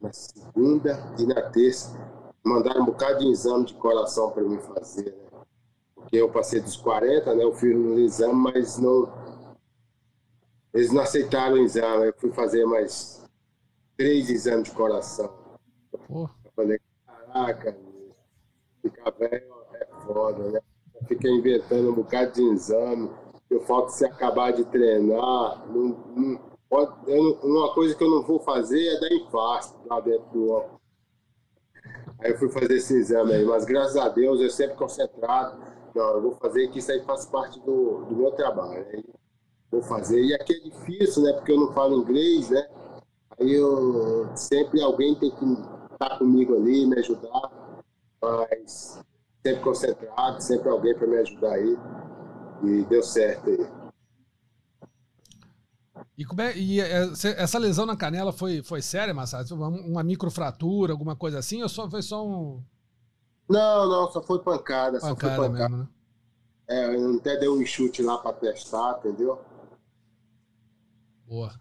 [0.00, 1.98] na segunda e na terça,
[2.42, 5.30] mandaram um bocado de exame de coração para mim fazer, né?
[5.94, 7.44] Porque eu passei dos 40, né?
[7.44, 9.12] Eu fiz um exame, mas não.
[10.72, 12.06] Eles não aceitaram o exame.
[12.06, 13.22] Eu fui fazer mais
[13.96, 15.32] três exames de coração.
[16.06, 16.28] Pô.
[16.44, 17.76] Eu falei, caraca,
[18.82, 20.60] ficar velho é foda, né?
[20.94, 23.10] Eu fiquei inventando um bocado de exame.
[23.48, 25.66] Eu falta se acabar de treinar.
[25.68, 30.00] Não, não, pode, eu uma coisa que eu não vou fazer é dar infarto lá
[30.00, 30.80] dentro do óculos.
[32.20, 35.60] Aí eu fui fazer esse exame aí, mas graças a Deus eu sempre concentrado.
[35.94, 38.86] Não, eu vou fazer que isso aí faz parte do, do meu trabalho.
[38.92, 39.04] Aí
[39.70, 40.22] vou fazer.
[40.22, 41.32] E aqui é difícil, né?
[41.32, 42.66] Porque eu não falo inglês, né?
[43.38, 45.44] Aí eu sempre alguém tem que
[45.92, 47.50] estar comigo ali, me ajudar.
[48.22, 49.00] Mas
[49.42, 51.78] sempre concentrado, sempre alguém para me ajudar aí.
[52.62, 53.80] E deu certo aí.
[56.16, 57.08] E, como é, e é,
[57.38, 59.54] essa lesão na canela foi, foi séria, Massado?
[59.54, 61.62] Uma, uma microfratura, alguma coisa assim?
[61.62, 62.62] Ou só foi só um.
[63.48, 65.00] Não, não, só foi pancada.
[65.00, 65.68] Pancada, só foi pancada.
[65.70, 65.88] mesmo, né?
[66.68, 69.40] É, eu até dei um chute lá para testar, entendeu?
[71.30, 71.54] Boa.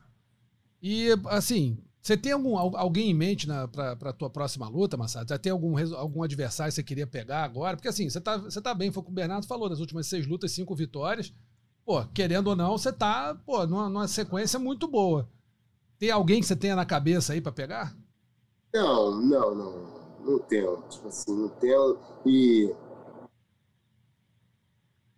[0.81, 5.29] E, assim, você tem algum, alguém em mente para a tua próxima luta, Massado?
[5.29, 7.77] Já tem algum, algum adversário que você queria pegar agora?
[7.77, 10.07] Porque, assim, você tá, você tá bem, foi o que o Bernardo falou, nas últimas
[10.07, 11.31] seis lutas, cinco vitórias
[11.89, 15.27] pô, querendo ou não, você tá, pô, numa, numa sequência muito boa.
[15.97, 17.97] Tem alguém que você tenha na cabeça aí para pegar?
[18.71, 19.99] Não, não, não.
[20.23, 20.83] Não tenho.
[20.87, 21.97] Tipo assim, não tenho.
[22.27, 22.71] E.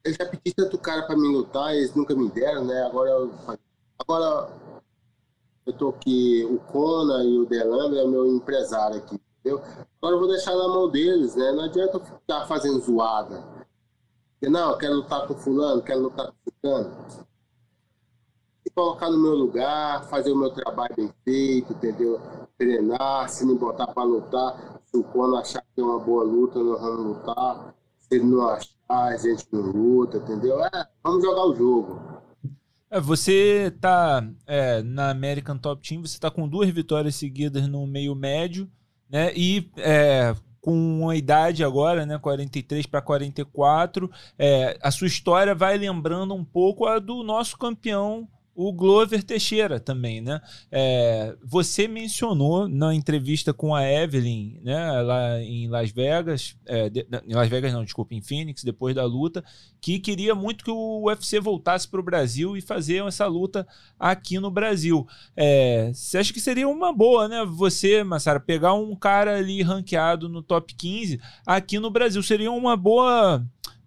[0.06, 2.84] Eu já pedi tanto cara para me lutar, eles nunca me deram, né?
[2.84, 3.30] Agora,
[4.02, 4.50] agora
[5.66, 9.62] eu tô aqui, o Kona e o Delambre é meu empresário aqui, entendeu?
[10.02, 11.52] Agora eu vou deixar na mão deles, né?
[11.52, 13.44] Não adianta eu ficar fazendo zoada.
[14.42, 16.96] Não, quero lutar com fulano, quero lutar com fulano.
[18.74, 22.20] Colocar no meu lugar, fazer o meu trabalho bem feito, entendeu?
[22.58, 26.58] Treinar, se me botar para lutar, se o Cono achar que é uma boa luta,
[26.58, 27.76] nós vamos lutar.
[28.00, 30.64] Se ele não achar, a gente não luta, entendeu?
[30.64, 32.21] É, vamos jogar o jogo.
[32.92, 37.88] É, você tá é, na American Top Team, você tá com duas vitórias seguidas no
[37.88, 38.70] meio médio,
[39.10, 39.32] né?
[39.34, 45.78] E é, com uma idade agora, né, 43 para 44, é, a sua história vai
[45.78, 50.42] lembrando um pouco a do nosso campeão o Glover Teixeira também, né?
[50.72, 57.08] É, você mencionou na entrevista com a Evelyn, né, lá em Las Vegas, é, de,
[57.28, 59.44] em Las Vegas não, desculpa, em Phoenix, depois da luta,
[59.80, 63.66] que queria muito que o UFC voltasse para o Brasil e fazer essa luta
[64.00, 65.08] aqui no Brasil.
[65.36, 67.46] É, você acha que seria uma boa, né?
[67.46, 72.76] Você, Massara, pegar um cara ali ranqueado no top 15 aqui no Brasil seria uma
[72.76, 73.44] boa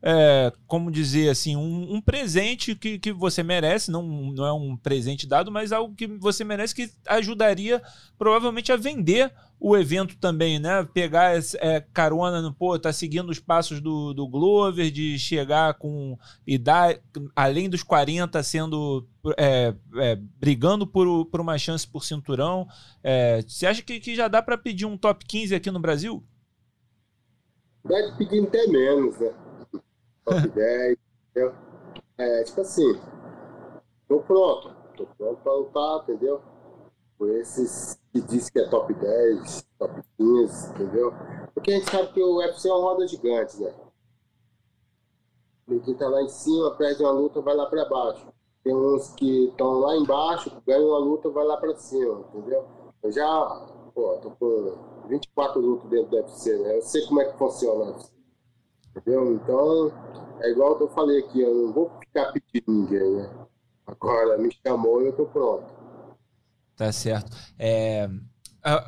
[0.07, 4.77] é, como dizer assim, um, um, presente que, que você merece, não, não é um
[4.77, 7.83] presente dado, mas algo que você merece que ajudaria
[8.19, 10.87] provavelmente a vender o evento também, né?
[10.93, 16.19] Pegar é, carona no, pô, tá seguindo os passos do, do Glover, de chegar com
[16.47, 17.01] idade,
[17.35, 19.09] além dos 40, sendo.
[19.39, 22.69] É, é, brigando por, por uma chance por cinturão.
[23.03, 26.23] É, você acha que, que já dá para pedir um top 15 aqui no Brasil?
[27.83, 29.44] Deve pedir até menos, né?
[30.25, 30.97] Top 10,
[31.31, 31.55] entendeu?
[32.19, 33.01] É, tipo assim,
[34.09, 36.41] tô pronto, tô pronto pra lutar, entendeu?
[37.19, 41.13] Por esses que diz que é top 10, top 15, entendeu?
[41.55, 43.73] Porque a gente sabe que o UFC é uma roda gigante, né?
[45.85, 48.27] Quem tá lá em cima, perde uma luta, vai lá pra baixo.
[48.63, 52.65] Tem uns que estão lá embaixo, ganham uma luta, vai lá pra cima, entendeu?
[53.03, 56.77] Eu já, pô, tô com 24 lutas dentro do UFC, né?
[56.77, 58.14] Eu sei como é que funciona o UFC.
[58.97, 59.35] Entendeu?
[59.35, 59.93] Então,
[60.41, 63.31] é igual que eu falei aqui, eu não vou ficar pedindo ninguém, né?
[63.87, 65.67] Agora, me chamou e eu tô pronto.
[66.77, 67.37] Tá certo.
[67.59, 68.09] É,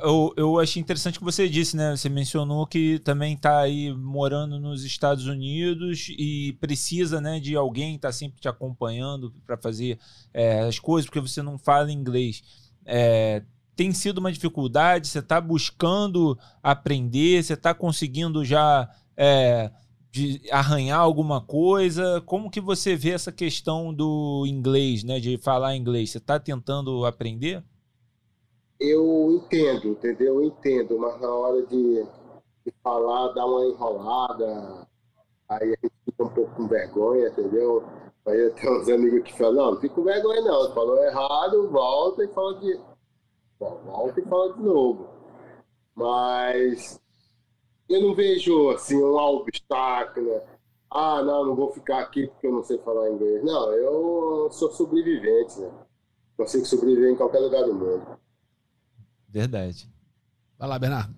[0.02, 1.94] eu, eu achei interessante que você disse, né?
[1.94, 7.96] Você mencionou que também está aí morando nos Estados Unidos e precisa, né, de alguém
[7.96, 9.98] estar tá sempre te acompanhando para fazer
[10.32, 12.42] é, as coisas, porque você não fala inglês.
[12.86, 13.42] É,
[13.76, 15.08] tem sido uma dificuldade?
[15.08, 17.42] Você está buscando aprender?
[17.42, 19.70] Você está conseguindo já é,
[20.16, 22.22] de arranhar alguma coisa?
[22.24, 25.20] Como que você vê essa questão do inglês, né?
[25.20, 26.10] De falar inglês?
[26.10, 27.62] Você está tentando aprender?
[28.80, 30.36] Eu entendo, entendeu?
[30.36, 32.02] Eu entendo, mas na hora de,
[32.64, 34.88] de falar dá uma enrolada,
[35.50, 37.84] aí a gente fica um pouco com vergonha, entendeu?
[38.26, 42.28] Aí tenho uns amigos que falam, não, fica com vergonha não, falou errado, volta e
[42.28, 42.80] fala de.
[43.58, 45.08] Volta e fala de novo.
[45.94, 47.00] Mas
[47.88, 50.40] eu não vejo assim um obstáculo.
[50.90, 53.44] Ah, não, não vou ficar aqui porque eu não sei falar inglês.
[53.44, 55.70] Não, eu sou sobrevivente, né?
[56.36, 58.18] Consigo sobreviver em qualquer lugar do mundo.
[59.28, 59.88] Verdade.
[60.58, 61.14] Vai lá, Bernardo.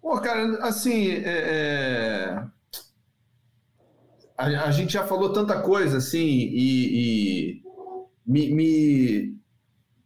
[0.00, 2.46] Pô, cara, assim, é, é...
[4.36, 7.62] A, a, gente já falou tanta coisa, assim, e, e
[8.26, 9.39] me, me,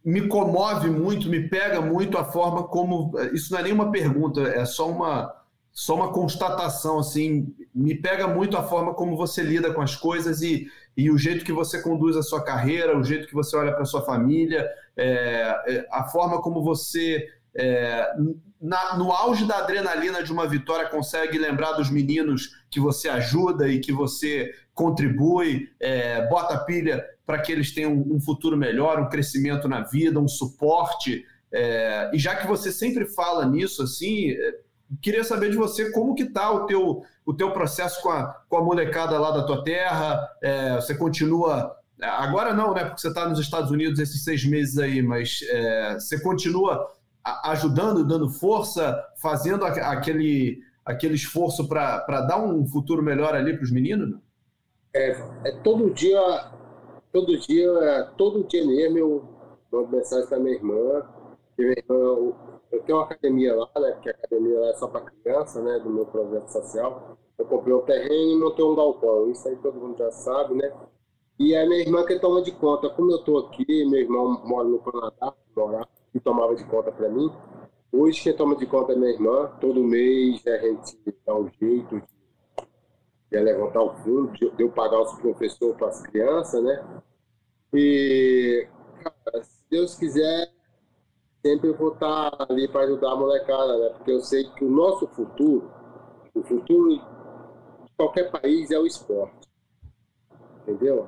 [0.05, 3.11] me comove muito, me pega muito a forma como.
[3.33, 5.35] Isso não é nenhuma pergunta, é só uma,
[5.71, 6.99] só uma constatação.
[6.99, 11.17] Assim, me pega muito a forma como você lida com as coisas e, e o
[11.17, 14.69] jeito que você conduz a sua carreira, o jeito que você olha para sua família,
[14.95, 18.07] é, é, a forma como você é,
[18.61, 23.67] na, no auge da adrenalina de uma vitória, consegue lembrar dos meninos que você ajuda
[23.67, 29.09] e que você contribui, é, bota pilha para que eles tenham um, futuro melhor, um
[29.09, 31.25] crescimento na vida, um suporte.
[31.51, 34.55] É, e já que você sempre fala nisso, assim, é,
[35.01, 38.57] queria saber de você como que está o teu, o teu processo com a, com
[38.57, 40.29] a molecada lá da tua terra.
[40.41, 42.83] É, você continua Agora não, né?
[42.83, 46.91] Porque você está nos Estados Unidos esses seis meses aí, mas é, você continua
[47.45, 53.71] ajudando, dando força, fazendo aquele, aquele esforço para dar um futuro melhor ali para os
[53.71, 54.19] meninos?
[54.93, 55.11] É,
[55.43, 56.19] é, todo dia,
[57.15, 59.23] todo dia, todo dia mesmo eu
[59.71, 61.01] mando mensagem para minha irmã.
[61.57, 62.35] Minha irmã eu,
[62.85, 63.91] tenho uma academia lá, né?
[63.91, 65.79] Porque a academia lá é só para criança, né?
[65.79, 67.17] Do meu projeto social.
[67.37, 69.31] Eu comprei um terreno e montei um galpão.
[69.31, 70.73] Isso aí todo mundo já sabe, né?
[71.39, 72.89] E a minha irmã que toma de conta.
[72.89, 77.07] Como eu estou aqui, meu irmão mora no Canadá, mora, e tomava de conta para
[77.07, 77.31] mim.
[77.93, 79.53] Hoje quem toma de conta é minha irmã.
[79.61, 82.03] Todo mês a gente dá um jeito de,
[83.31, 87.03] de levantar o fundo, de eu pagar os professores para as crianças, né?
[87.73, 88.67] E,
[89.03, 90.51] cara, se Deus quiser,
[91.45, 93.89] sempre vou estar ali para ajudar a molecada, né?
[93.89, 95.71] Porque eu sei que o nosso futuro,
[96.33, 97.01] o futuro de
[97.97, 99.47] qualquer país é o esporte.
[100.61, 101.07] Entendeu?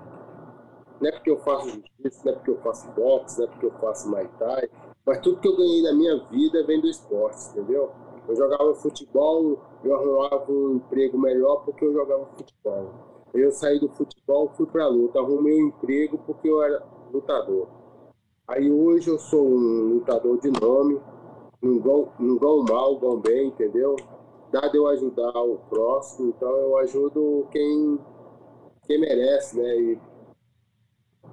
[0.99, 3.65] Não é porque eu faço justiça, não é porque eu faço boxe, não é porque
[3.65, 4.69] eu faço Muay Thai,
[5.05, 7.91] mas tudo que eu ganhei na minha vida vem do esporte, entendeu?
[8.27, 13.06] Eu jogava futebol, eu arrumava um emprego melhor porque eu jogava futebol.
[13.39, 17.67] Eu saí do futebol, fui para luta, arrumei um emprego porque eu era lutador.
[18.47, 20.99] Aí hoje eu sou um lutador de nome,
[21.61, 23.95] não vão, não vão mal, vão bem, entendeu?
[24.51, 27.99] Dado eu ajudar o próximo, então eu ajudo quem,
[28.85, 29.77] quem merece, né?
[29.77, 29.99] E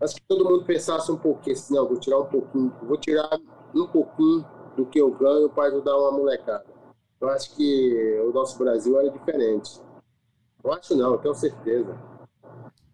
[0.00, 3.40] Acho que todo mundo pensasse um pouquinho assim, não, vou tirar um pouquinho, vou tirar
[3.74, 4.44] um pouquinho
[4.76, 6.66] do que eu ganho para ajudar uma molecada.
[7.20, 9.80] Eu acho que o nosso Brasil era diferente.
[10.64, 11.94] Eu acho não, eu tenho certeza.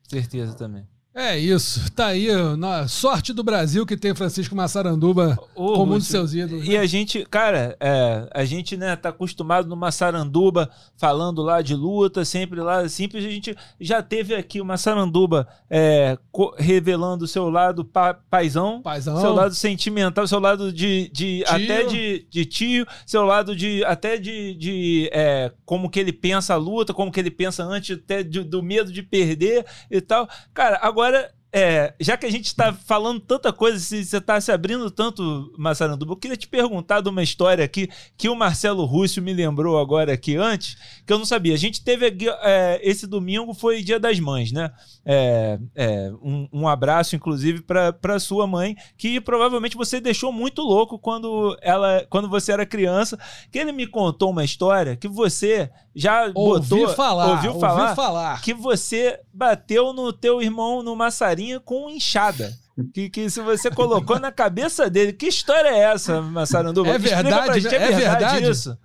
[0.08, 0.88] Certeza também.
[1.12, 5.98] É isso, tá aí, na sorte do Brasil que tem Francisco Massaranduba Ô, como um
[5.98, 6.64] dos seus ídolos.
[6.64, 6.78] E né?
[6.78, 12.24] a gente, cara, é, a gente, né, tá acostumado no Massaranduba falando lá de luta,
[12.24, 13.24] sempre lá simples.
[13.24, 16.16] A gente já teve aqui o Massaranduba é,
[16.56, 21.86] revelando o seu lado pa, paizão, paizão, seu lado sentimental, seu lado de, de até
[21.86, 26.56] de, de tio, seu lado de até de, de é, como que ele pensa a
[26.56, 30.28] luta, como que ele pensa antes até de, do medo de perder e tal.
[30.54, 34.40] Cara, agora Agora, é, já que a gente está falando tanta coisa, se você está
[34.40, 37.88] se abrindo tanto, Massaranduba, eu queria te perguntar de uma história aqui
[38.18, 40.76] que o Marcelo Rússio me lembrou agora aqui antes,
[41.06, 41.54] que eu não sabia.
[41.54, 42.06] A gente teve
[42.42, 44.70] é, esse domingo, foi Dia das Mães, né?
[45.04, 50.98] É, é, um, um, abraço, inclusive, para sua mãe, que provavelmente você deixou muito louco
[50.98, 53.18] quando, ela, quando você era criança.
[53.50, 57.96] Que ele me contou uma história que você já ouviu botou, falar, ouviu falar, ouviu
[57.96, 62.52] falar que você bateu no teu irmão no Massarinha com enxada.
[62.94, 65.12] Que, que se você colocou na cabeça dele.
[65.12, 66.90] Que história é essa, Massaranduba?
[66.90, 68.78] É verdade, gente, é, é verdade, verdade isso?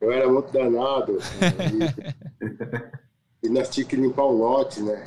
[0.00, 1.18] Eu era muito danado.
[3.42, 5.06] e nós tínhamos que limpar o lote, né?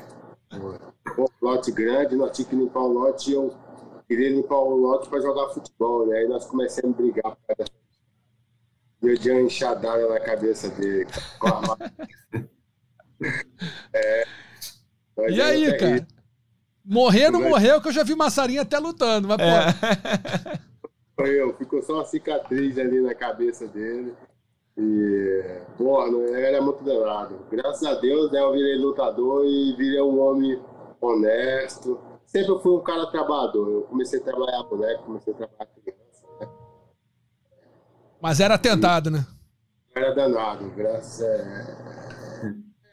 [0.54, 3.56] Um lote grande, nós tínhamos que limpar o lote e eu
[4.08, 6.18] queria limpar o lote para jogar futebol, né?
[6.18, 7.72] Aí nós começamos a brigar por causa
[9.02, 11.08] eu dei uma enxadada na cabeça dele.
[13.94, 14.26] é,
[15.30, 16.08] e aí, cara?
[16.84, 17.50] Morrer não mas...
[17.50, 20.58] morreu, que eu já vi Massarinha até lutando, mas é.
[21.16, 21.26] pô.
[21.26, 24.14] Eu, ficou só uma cicatriz ali na cabeça dele.
[24.78, 27.40] E, porra, ele era muito danado.
[27.52, 30.60] Graças a Deus, né, eu virei lutador e virei um homem
[31.00, 32.00] honesto.
[32.26, 33.70] Sempre fui um cara trabalhador.
[33.70, 36.01] Eu comecei a trabalhar moleque, comecei a trabalhar criança.
[38.22, 39.26] Mas era tentado, né?
[39.96, 41.92] Era danado, graças a...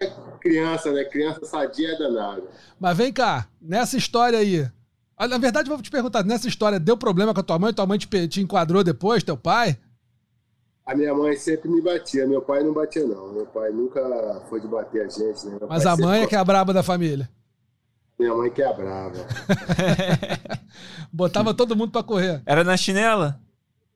[0.01, 1.05] É criança, né?
[1.05, 2.49] Criança sadia é danado.
[2.79, 4.69] Mas vem cá, nessa história aí.
[5.17, 7.73] Ah, na verdade, vou te perguntar, nessa história, deu problema com a tua mãe?
[7.73, 9.77] Tua mãe te, te enquadrou depois, teu pai?
[10.87, 13.33] A minha mãe sempre me batia, meu pai não batia, não.
[13.33, 14.01] Meu pai nunca
[14.49, 15.59] foi de bater a gente, né?
[15.69, 17.29] Mas a mãe é que é a braba da família.
[18.19, 19.19] Minha mãe que é a braba.
[21.13, 22.41] Botava todo mundo pra correr.
[22.47, 23.41] Era na chinela?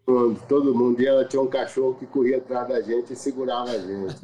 [0.05, 1.01] Todo, todo mundo.
[1.01, 4.17] E ela tinha um cachorro que corria atrás da gente e segurava a gente.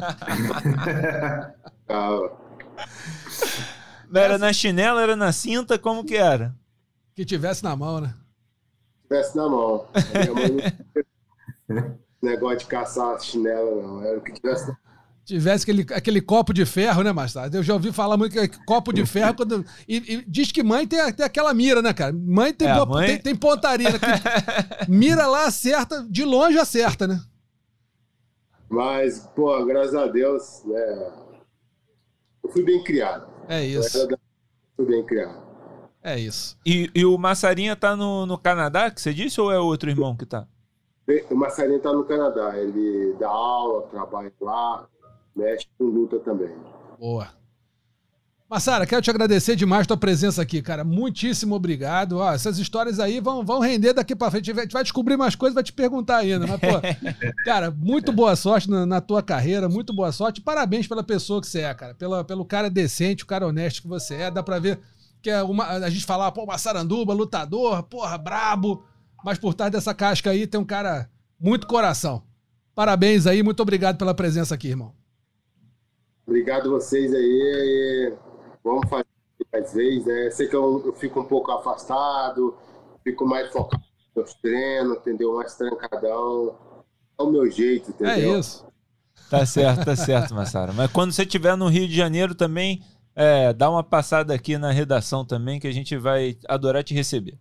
[4.11, 5.79] Não era na chinela, era na cinta?
[5.79, 6.53] Como que era?
[7.15, 8.13] Que tivesse na mão, né?
[9.03, 9.87] Tivesse na mão.
[10.15, 10.57] Minha mãe
[11.69, 14.03] não negócio de caçar chinela, não.
[14.03, 14.75] Era o que tivesse.
[15.29, 17.55] Tivesse aquele, aquele copo de ferro, né, Mastado?
[17.55, 19.35] Eu já ouvi falar muito que é copo de ferro.
[19.35, 22.13] Quando, e, e diz que mãe tem, tem aquela mira, né, cara?
[22.13, 23.91] Mãe tem, É, mãe- tem, tem pontaria.
[23.91, 23.99] Né?
[24.89, 27.21] Mira lá, acerta, de longe acerta, né?
[28.71, 31.13] Mas, pô, graças a Deus, né?
[32.43, 33.29] Eu fui bem criado.
[33.49, 33.99] É isso.
[33.99, 34.19] Eu
[34.77, 35.47] fui bem criado.
[36.03, 36.57] É isso.
[36.65, 40.17] E, e o Massarinha tá no, no Canadá, que você disse, ou é outro irmão
[40.17, 40.47] que tá?
[41.31, 42.59] O Massarinho tá no Canadá.
[42.59, 44.87] Ele dá aula, trabalha lá,
[45.39, 46.55] mexe com luta também.
[46.99, 47.29] Boa.
[48.51, 50.83] Massara, quero te agradecer demais a tua presença aqui, cara.
[50.83, 52.17] Muitíssimo obrigado.
[52.17, 54.51] Ó, essas histórias aí vão, vão render daqui pra frente.
[54.51, 56.47] A gente vai descobrir mais coisas, vai te perguntar ainda.
[56.47, 56.67] Mas, pô,
[57.45, 60.41] cara, muito boa sorte na, na tua carreira, muito boa sorte.
[60.41, 61.95] Parabéns pela pessoa que você é, cara.
[61.95, 64.31] Pela, pelo cara decente, o cara honesto que você é.
[64.31, 64.81] Dá pra ver
[65.21, 68.83] que é uma, a gente fala, pô, Massaranduba, lutador, porra, brabo.
[69.23, 72.23] Mas por trás dessa casca aí tem um cara muito coração.
[72.75, 74.95] Parabéns aí, muito obrigado pela presença aqui, irmão.
[76.29, 78.15] Obrigado vocês aí.
[78.63, 79.07] vamos fazer
[79.51, 80.31] mais vezes, né?
[80.31, 82.55] Sei que eu, eu fico um pouco afastado,
[83.03, 85.35] fico mais focado nos meus treinos, entendeu?
[85.35, 86.55] Mais trancadão.
[87.19, 88.39] É o meu jeito, É entendeu?
[88.39, 88.67] isso.
[89.31, 90.73] Tá certo, tá certo, Massara.
[90.73, 92.83] Mas quando você estiver no Rio de Janeiro também,
[93.17, 97.39] é, dá uma passada aqui na redação também, que a gente vai adorar te receber.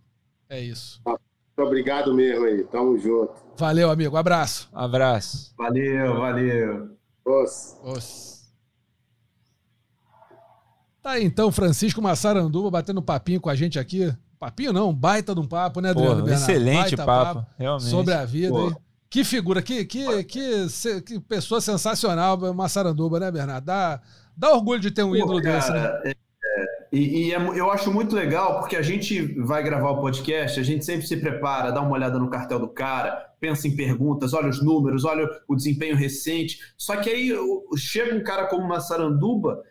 [0.48, 1.00] É isso.
[1.06, 1.20] Muito
[1.58, 2.64] obrigado mesmo aí.
[2.64, 3.34] Tamo junto.
[3.58, 4.16] Valeu, amigo.
[4.16, 4.68] Abraço.
[4.72, 5.52] Abraço.
[5.58, 6.90] Valeu, valeu.
[7.24, 7.78] Nossa.
[7.86, 8.37] Os.
[11.02, 14.12] Tá aí então, Francisco Massaranduba batendo papinho com a gente aqui.
[14.38, 16.20] Papinho não, um baita de um papo, né, Adriano?
[16.20, 16.50] Pô, Bernardo?
[16.50, 17.90] excelente Baita papo, realmente.
[17.90, 18.50] Sobre a vida.
[18.50, 18.68] Pô.
[18.68, 18.74] aí.
[19.10, 20.66] Que figura, que, que, que,
[21.04, 23.64] que pessoa sensacional, Massaranduba, né, Bernardo?
[23.64, 24.00] Dá,
[24.36, 25.80] dá orgulho de ter um Pô, ídolo desse, né?
[25.80, 26.16] cara, é- é,
[26.92, 30.62] e e é eu acho muito legal porque a gente vai gravar o podcast, a
[30.62, 34.48] gente sempre se prepara, dá uma olhada no cartel do cara, pensa em perguntas, olha
[34.48, 36.58] os números, olha o desempenho recente.
[36.76, 37.32] Só que aí
[37.76, 39.62] chega um cara como uma Saranduba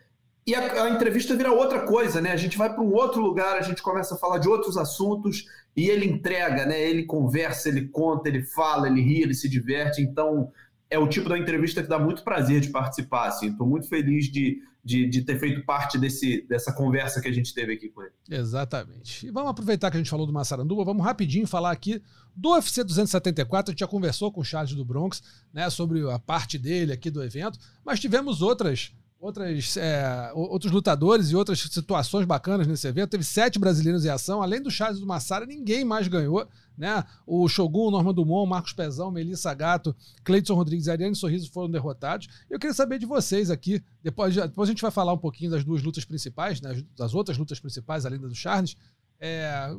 [0.48, 2.32] e a, a entrevista vira outra coisa, né?
[2.32, 5.44] A gente vai para um outro lugar, a gente começa a falar de outros assuntos
[5.76, 6.80] e ele entrega, né?
[6.80, 10.00] Ele conversa, ele conta, ele fala, ele ri, ele se diverte.
[10.00, 10.50] Então
[10.88, 13.28] é o tipo da entrevista que dá muito prazer de participar.
[13.28, 13.50] Assim.
[13.50, 17.52] Estou muito feliz de, de, de ter feito parte desse, dessa conversa que a gente
[17.52, 18.12] teve aqui com ele.
[18.30, 19.26] Exatamente.
[19.26, 22.00] E vamos aproveitar que a gente falou do Massaranduba, vamos rapidinho falar aqui
[22.34, 23.70] do UFC 274.
[23.70, 25.22] A gente já conversou com o Charles do Bronx,
[25.52, 28.94] né, sobre a parte dele aqui do evento, mas tivemos outras.
[29.20, 33.10] Outras, é, outros lutadores e outras situações bacanas nesse evento.
[33.10, 34.40] Teve sete brasileiros em ação.
[34.40, 36.46] Além do Charles do Massara, ninguém mais ganhou.
[36.76, 37.04] Né?
[37.26, 42.28] O Shogun, Norman Dumont, Marcos Pezão, Melissa Gato, Cleiton Rodrigues e Ariane Sorriso foram derrotados.
[42.48, 43.82] Eu queria saber de vocês aqui.
[44.04, 46.80] Depois, depois a gente vai falar um pouquinho das duas lutas principais, né?
[46.96, 48.76] das outras lutas principais, além da do Charles.
[49.18, 49.74] É,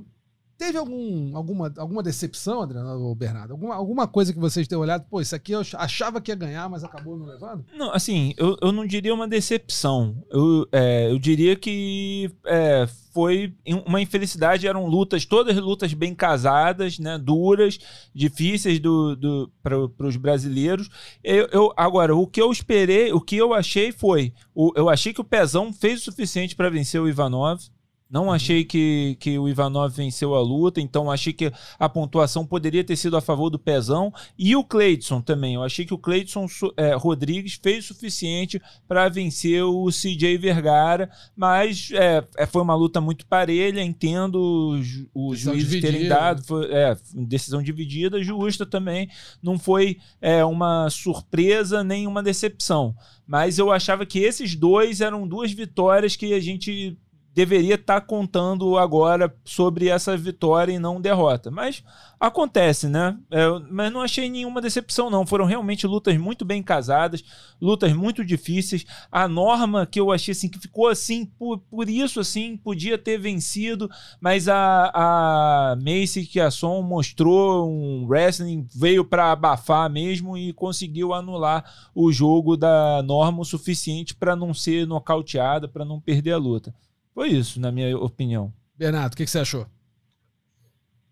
[0.59, 3.53] teve algum, alguma, alguma decepção, Adriano ou Bernardo?
[3.53, 5.05] Alguma, alguma coisa que vocês tenham olhado?
[5.09, 7.65] Pô, isso aqui eu achava que ia ganhar, mas acabou não levando?
[7.73, 10.21] Não, assim, eu, eu não diria uma decepção.
[10.29, 13.55] Eu, é, eu diria que é, foi
[13.87, 14.67] uma infelicidade.
[14.67, 17.17] Eram lutas, todas lutas bem casadas, né?
[17.17, 17.79] Duras,
[18.13, 20.89] difíceis do, do, para os brasileiros.
[21.23, 24.33] Eu, eu- agora, o que eu esperei, o que eu achei foi.
[24.53, 27.61] O, eu achei que o Pezão fez o suficiente para vencer o Ivanov.
[28.09, 32.83] Não achei que, que o Ivanov venceu a luta, então achei que a pontuação poderia
[32.83, 34.11] ter sido a favor do Pezão.
[34.37, 35.53] E o Cleidson também.
[35.53, 41.11] Eu achei que o Cleidson é, Rodrigues fez o suficiente para vencer o CJ Vergara,
[41.35, 43.83] mas é, é, foi uma luta muito parelha.
[43.83, 46.15] Entendo os, os juízes terem dividida.
[46.15, 49.07] dado, foi, é, decisão dividida, justa também.
[49.39, 52.95] Não foi é, uma surpresa nem uma decepção.
[53.27, 56.97] Mas eu achava que esses dois eram duas vitórias que a gente
[57.33, 61.49] deveria estar contando agora sobre essa vitória e não derrota.
[61.49, 61.83] Mas
[62.19, 63.17] acontece, né?
[63.31, 65.25] É, mas não achei nenhuma decepção, não.
[65.25, 67.23] Foram realmente lutas muito bem casadas,
[67.61, 68.85] lutas muito difíceis.
[69.11, 73.17] A norma que eu achei assim, que ficou assim, por, por isso assim, podia ter
[73.17, 81.13] vencido, mas a, a Macy Kiasson mostrou um wrestling, veio para abafar mesmo e conseguiu
[81.13, 81.63] anular
[81.95, 86.73] o jogo da norma o suficiente para não ser nocauteada, para não perder a luta.
[87.19, 88.53] Foi isso, na minha opinião.
[88.77, 89.67] Bernardo, o que, que você achou?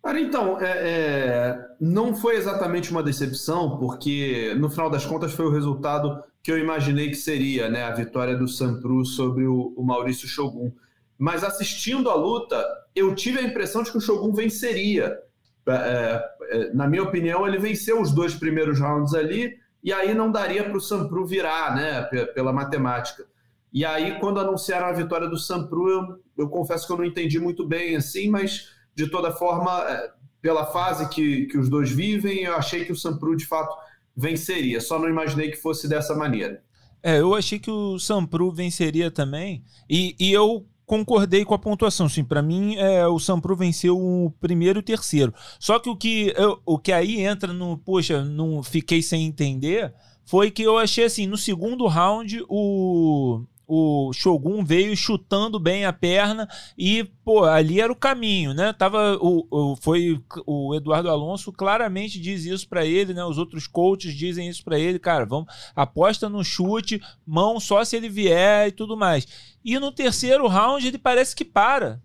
[0.01, 5.45] Cara, então, é, é, não foi exatamente uma decepção, porque no final das contas foi
[5.45, 7.83] o resultado que eu imaginei que seria, né?
[7.83, 10.71] A vitória do Sampru sobre o, o Maurício Shogun.
[11.17, 15.19] Mas assistindo a luta, eu tive a impressão de que o Shogun venceria.
[15.67, 20.31] É, é, na minha opinião, ele venceu os dois primeiros rounds ali, e aí não
[20.31, 22.03] daria para o Sampru virar, né?
[22.03, 23.25] pe- Pela matemática.
[23.71, 27.39] E aí, quando anunciaram a vitória do Sampru, eu, eu confesso que eu não entendi
[27.39, 30.11] muito bem assim, mas de toda forma, é,
[30.41, 33.75] pela fase que, que os dois vivem, eu achei que o Sampru de fato
[34.15, 34.81] venceria.
[34.81, 36.63] Só não imaginei que fosse dessa maneira.
[37.03, 39.63] É, eu achei que o Sampru venceria também.
[39.89, 42.09] E, e eu concordei com a pontuação.
[42.09, 45.33] Sim, para mim, é, o Sampru venceu o primeiro e o terceiro.
[45.59, 47.77] Só que o que, eu, o que aí entra no.
[47.77, 49.93] Poxa, não fiquei sem entender.
[50.25, 55.91] Foi que eu achei assim, no segundo round, o, o Shogun veio chutando bem a
[55.91, 56.47] perna
[56.77, 58.71] e, pô, ali era o caminho, né?
[58.71, 63.23] Tava o, o foi o Eduardo Alonso claramente diz isso para ele, né?
[63.25, 67.97] Os outros coaches dizem isso para ele, cara, vamos aposta no chute, mão só se
[67.97, 69.27] ele vier e tudo mais.
[69.63, 72.01] E no terceiro round ele parece que para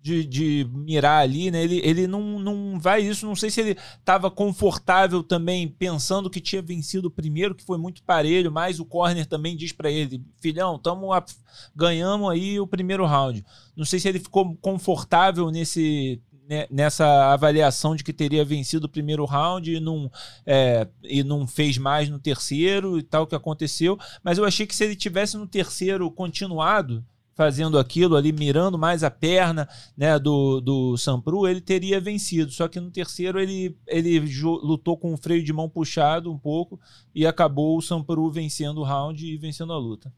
[0.00, 1.62] de, de mirar ali, né?
[1.62, 3.26] Ele, ele não, não vai isso.
[3.26, 7.78] Não sei se ele estava confortável também, pensando que tinha vencido o primeiro, que foi
[7.78, 11.24] muito parelho, mas o corner também diz para ele: filhão, tamo a,
[11.74, 13.44] ganhamos aí o primeiro round.
[13.76, 18.88] Não sei se ele ficou confortável nesse né, nessa avaliação de que teria vencido o
[18.88, 20.10] primeiro round e não,
[20.46, 23.98] é, e não fez mais no terceiro e tal que aconteceu.
[24.22, 27.04] Mas eu achei que se ele tivesse no terceiro continuado,
[27.38, 32.50] fazendo aquilo ali, mirando mais a perna né, do, do Sampru, ele teria vencido.
[32.50, 36.80] Só que no terceiro ele, ele lutou com o freio de mão puxado um pouco
[37.14, 40.12] e acabou o Sampru vencendo o round e vencendo a luta.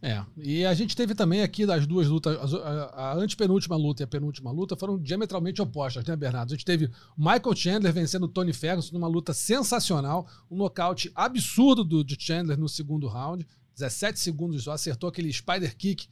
[0.00, 4.04] É, e a gente teve também aqui as duas lutas, a, a antepenúltima luta e
[4.04, 6.54] a penúltima luta foram diametralmente opostas, né, Bernardo?
[6.54, 12.02] A gente teve Michael Chandler vencendo Tony Ferguson numa luta sensacional, um nocaute absurdo do,
[12.02, 16.08] de Chandler no segundo round, 17 segundos só, acertou aquele spider kick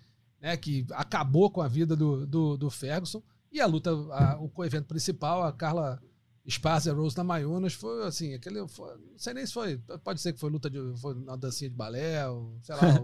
[0.46, 3.20] né, que acabou com a vida do, do, do Ferguson.
[3.50, 6.00] E a luta, a, o evento principal, a Carla
[6.44, 8.66] Esparza Rose na Mayunas, foi assim, aquele.
[8.68, 9.78] Foi, não sei nem se foi.
[10.04, 10.78] Pode ser que foi luta de.
[11.00, 12.82] Foi uma dancinha de balé, ou, sei lá.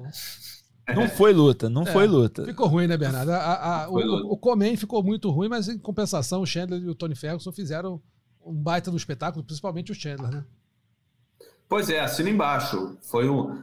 [0.97, 2.45] Não foi luta, não é, foi luta.
[2.45, 3.31] Ficou ruim, né, Bernardo?
[3.31, 6.89] A, a, o, o, o Comen ficou muito ruim, mas em compensação, o Chandler e
[6.89, 8.03] o Tony Ferguson fizeram
[8.45, 10.45] um baita do espetáculo, principalmente o Chandler, né?
[11.73, 12.99] Pois é, assina embaixo.
[13.01, 13.63] Foi um,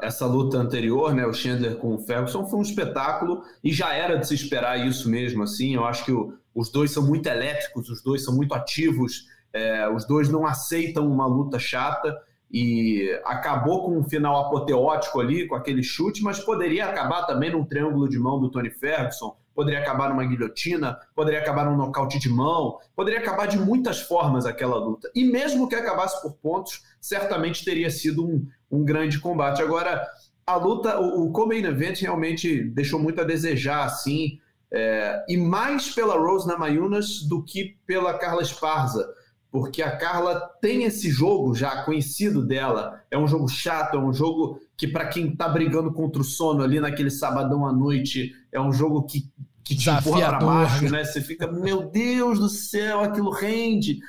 [0.00, 4.16] essa luta anterior, né, o Chandler com o Ferguson, foi um espetáculo e já era
[4.16, 5.42] de se esperar isso mesmo.
[5.42, 9.26] Assim, eu acho que o, os dois são muito elétricos, os dois são muito ativos,
[9.52, 12.16] é, os dois não aceitam uma luta chata
[12.48, 17.64] e acabou com um final apoteótico ali, com aquele chute, mas poderia acabar também num
[17.64, 22.28] triângulo de mão do Tony Ferguson, poderia acabar numa guilhotina, poderia acabar num nocaute de
[22.28, 25.10] mão, poderia acabar de muitas formas aquela luta.
[25.14, 29.62] E mesmo que acabasse por pontos, certamente teria sido um, um grande combate.
[29.62, 30.06] Agora,
[30.46, 34.38] a luta, o, o co-main event realmente deixou muito a desejar, assim,
[34.72, 39.08] é, e mais pela Rose Namajunas do que pela Carla Esparza,
[39.50, 43.00] porque a Carla tem esse jogo já conhecido dela.
[43.10, 46.62] É um jogo chato, é um jogo que, para quem está brigando contra o sono
[46.62, 49.30] ali naquele sabadão à noite, é um jogo que,
[49.64, 50.90] que te empurra para baixo, né?
[50.90, 51.04] né?
[51.04, 54.00] Você fica, meu Deus do céu, aquilo rende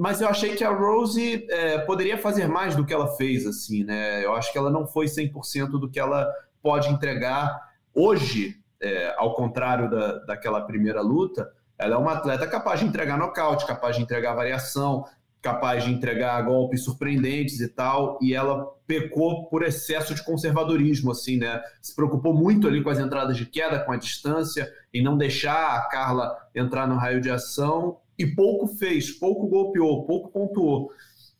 [0.00, 3.84] mas eu achei que a Rose é, poderia fazer mais do que ela fez, assim,
[3.84, 4.24] né?
[4.24, 6.26] Eu acho que ela não foi 100% do que ela
[6.62, 7.60] pode entregar
[7.92, 11.52] hoje, é, ao contrário da, daquela primeira luta.
[11.76, 15.04] Ela é uma atleta capaz de entregar nocaute, capaz de entregar variação,
[15.42, 21.36] capaz de entregar golpes surpreendentes e tal, e ela pecou por excesso de conservadorismo, assim,
[21.36, 21.60] né?
[21.82, 25.76] Se preocupou muito ali com as entradas de queda, com a distância, e não deixar
[25.76, 30.92] a Carla entrar no raio de ação, e pouco fez, pouco golpeou, pouco pontuou.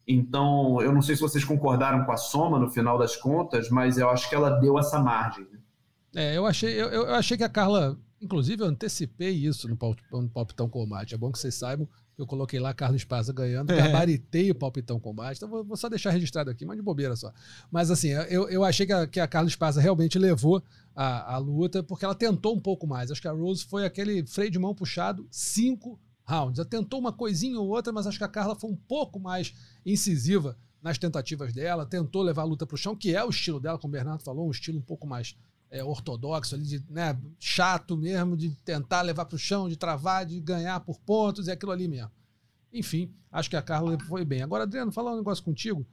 [0.09, 3.99] Então, eu não sei se vocês concordaram com a soma no final das contas, mas
[3.99, 5.45] eu acho que ela deu essa margem.
[5.45, 5.59] Né?
[6.17, 9.77] É, eu achei, eu, eu, achei que a Carla, inclusive eu antecipei isso no,
[10.11, 11.15] no Palpitão Combate.
[11.15, 13.77] É bom que vocês saibam que eu coloquei lá a Carla Esparza ganhando, é.
[13.77, 15.37] gabaritei o Palpitão Combate.
[15.37, 17.31] Então vou, vou, só deixar registrado aqui, mas de bobeira só.
[17.71, 20.63] Mas assim, eu, eu achei que a, que a Carla Esparza realmente levou
[20.97, 23.11] a, a luta, porque ela tentou um pouco mais.
[23.11, 26.65] Acho que a Rose foi aquele freio de mão puxado, cinco rounds.
[26.67, 29.55] Tentou uma coisinha ou outra, mas acho que a Carla foi um pouco mais
[29.85, 33.61] incisiva nas tentativas dela, tentou levar a luta para o chão, que é o estilo
[33.61, 35.37] dela, como o Bernardo falou, um estilo um pouco mais
[35.71, 40.25] é, ortodoxo, ali de, né, chato mesmo, de tentar levar para o chão, de travar,
[40.25, 42.11] de ganhar por pontos, é aquilo ali mesmo.
[42.73, 44.43] Enfim, acho que a Carla foi bem.
[44.43, 45.87] Agora, Adriano, falar um negócio contigo.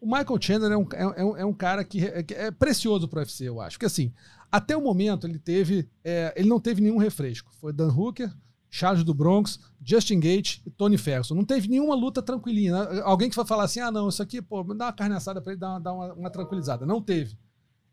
[0.00, 3.20] O Michael Chandler é um, é, é um cara que é, é precioso para o
[3.20, 3.76] UFC, eu acho.
[3.76, 4.12] Porque assim,
[4.52, 7.50] até o momento ele teve, é, ele não teve nenhum refresco.
[7.54, 8.30] Foi Dan Hooker,
[8.74, 11.36] Charles do Bronx, Justin Gate e Tony Ferguson.
[11.36, 12.74] Não teve nenhuma luta tranquilinha.
[13.04, 15.52] Alguém que vai falar assim: ah, não, isso aqui, pô, dá uma carne assada pra
[15.52, 16.84] ele dar, uma, uma, uma, tranquilizada.
[16.84, 17.38] Não teve.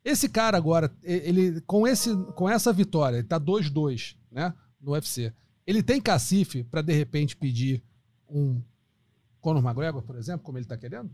[0.04, 4.52] Esse cara agora, ele com, esse, com essa vitória, ele tá 2-2 né,
[4.82, 5.32] no UFC.
[5.68, 7.84] Ele tem cacife para de repente pedir
[8.28, 8.60] um
[9.40, 11.12] Conor McGregor, por exemplo, como ele tá querendo?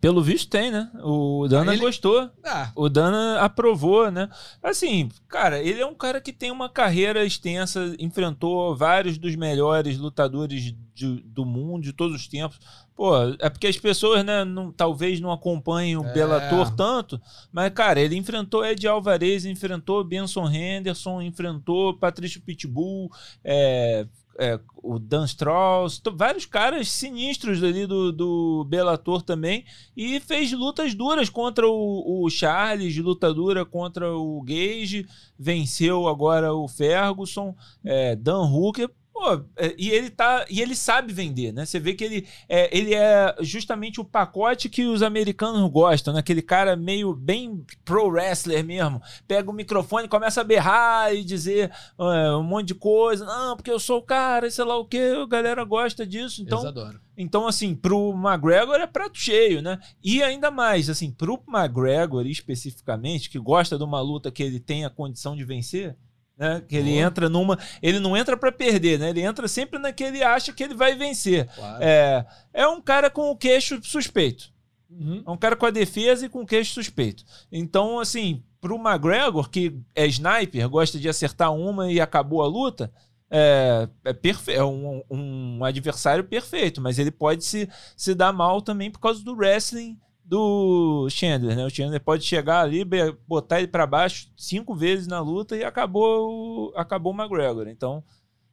[0.00, 0.90] Pelo visto tem, né?
[1.02, 2.30] O Dana ele- gostou.
[2.42, 4.30] Ah, O Dana aprovou, né?
[4.62, 9.98] Assim, cara, ele é um cara que tem uma carreira extensa, enfrentou vários dos melhores
[9.98, 12.58] lutadores de- do mundo, de todos os tempos.
[12.96, 16.12] Pô, é porque as pessoas, né, não- talvez não acompanhem o É.
[16.14, 17.20] Bellator tanto,
[17.52, 23.10] mas, cara, ele enfrentou Ed Alvarez, enfrentou Benson Henderson, enfrentou Patrício Pitbull,
[23.42, 24.06] é,
[24.38, 29.64] é, o Dan Strauss, vários caras sinistros ali do, do Bellator também,
[29.96, 35.06] e fez lutas duras contra o, o Charles, luta dura contra o Gage,
[35.38, 37.54] venceu agora o Ferguson,
[37.84, 38.90] é, Dan Hooker.
[39.14, 40.44] Pô, é, e ele tá.
[40.50, 41.64] E ele sabe vender, né?
[41.64, 46.18] Você vê que ele é, ele é justamente o pacote que os americanos gostam, né?
[46.18, 49.00] Aquele cara meio bem pro wrestler mesmo.
[49.28, 53.24] Pega o microfone, começa a berrar e dizer é, um monte de coisa.
[53.24, 56.42] Não, porque eu sou o cara, e sei lá o que, a galera gosta disso.
[56.42, 56.98] Então, eles adoram.
[57.16, 59.78] então, assim, pro McGregor é prato cheio, né?
[60.02, 64.84] E ainda mais, assim, pro McGregor especificamente, que gosta de uma luta que ele tem
[64.84, 65.96] a condição de vencer,
[66.36, 66.62] né?
[66.68, 67.02] Que ele Boa.
[67.02, 67.58] entra numa.
[67.82, 69.10] Ele não entra pra perder, né?
[69.10, 71.46] Ele entra sempre na que ele acha que ele vai vencer.
[71.54, 71.82] Claro.
[71.82, 74.52] É, é um cara com o queixo suspeito.
[74.90, 75.22] Uhum.
[75.26, 77.24] É um cara com a defesa e com o queixo suspeito.
[77.50, 82.92] Então, assim, pro McGregor, que é sniper, gosta de acertar uma e acabou a luta,
[83.30, 88.62] é, é, perfe é um, um adversário perfeito, mas ele pode se, se dar mal
[88.62, 91.64] também por causa do wrestling do Chandler, né?
[91.66, 92.82] O Chandler pode chegar ali,
[93.28, 97.68] botar ele para baixo cinco vezes na luta e acabou, o- acabou o McGregor.
[97.68, 98.02] Então,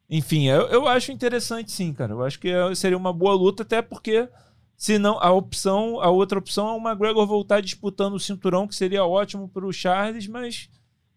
[0.09, 2.11] enfim, eu, eu acho interessante sim, cara.
[2.13, 4.28] Eu acho que é- seria uma boa luta, até porque
[4.76, 8.76] se não a opção, a outra opção é o McGregor voltar disputando o cinturão, que
[8.76, 10.69] seria ótimo para o Charles, mas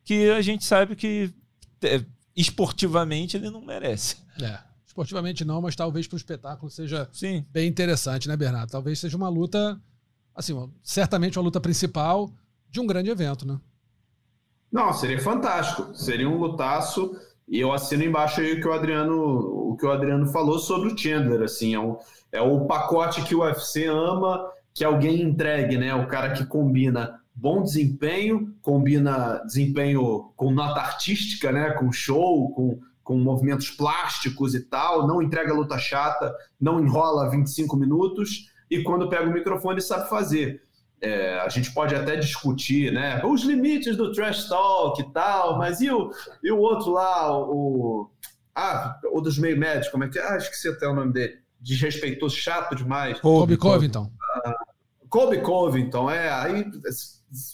[0.04, 1.32] que a gente sabe que
[1.82, 2.04] é,
[2.36, 4.16] esportivamente ele não merece.
[4.40, 4.58] É.
[4.86, 7.44] Esportivamente não, mas talvez pro espetáculo seja Sim.
[7.50, 8.70] bem interessante, né, Bernardo?
[8.70, 9.80] Talvez seja uma luta,
[10.34, 12.30] assim, certamente uma luta principal
[12.70, 13.58] de um grande evento, né?
[14.70, 15.94] Não, seria fantástico.
[15.94, 17.16] Seria um lutaço.
[17.46, 19.14] E eu assino embaixo aí o que o Adriano,
[19.70, 21.42] o que o Adriano falou sobre o Chandler.
[21.42, 21.96] Assim, é, um,
[22.32, 25.94] é o pacote que o UFC ama que alguém entregue, né?
[25.94, 31.70] O cara que combina bom desempenho, combina desempenho com nota artística, né?
[31.70, 37.76] Com show, com, com movimentos plásticos e tal, não entrega luta chata, não enrola 25
[37.76, 40.62] minutos e quando pega o microfone sabe fazer.
[41.00, 43.22] É, a gente pode até discutir, né?
[43.24, 46.10] Os limites do trash talk e tal, mas e o,
[46.42, 48.10] e o outro lá, o.
[48.54, 50.26] Ah, o dos meio médios, como é que é?
[50.26, 51.38] Ah, esqueci até o nome dele.
[51.60, 53.20] Desrespeitoso, chato demais.
[53.20, 54.10] Kobe Covington.
[55.08, 56.30] Kobe Covington, é.
[56.30, 56.64] Aí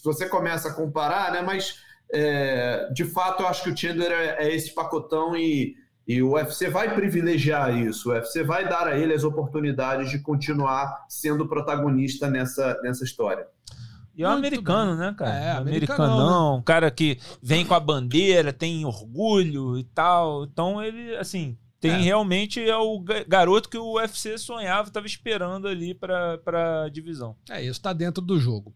[0.04, 1.42] você começa a comparar, né?
[1.42, 1.76] Mas
[2.12, 5.74] é, de fato eu acho que o Chandler é, é esse pacotão e,
[6.12, 8.08] e o UFC vai privilegiar isso.
[8.10, 13.46] O UFC vai dar a ele as oportunidades de continuar sendo protagonista nessa, nessa história.
[14.16, 15.30] E é um americano, né, cara?
[15.34, 20.44] É, americanão, americanão, um cara que vem com a bandeira, tem orgulho e tal.
[20.44, 21.96] Então ele, assim, tem É.
[21.98, 27.36] realmente é o ga- garoto que o UFC sonhava, estava esperando ali para para divisão.
[27.48, 28.74] É isso, tá dentro do jogo.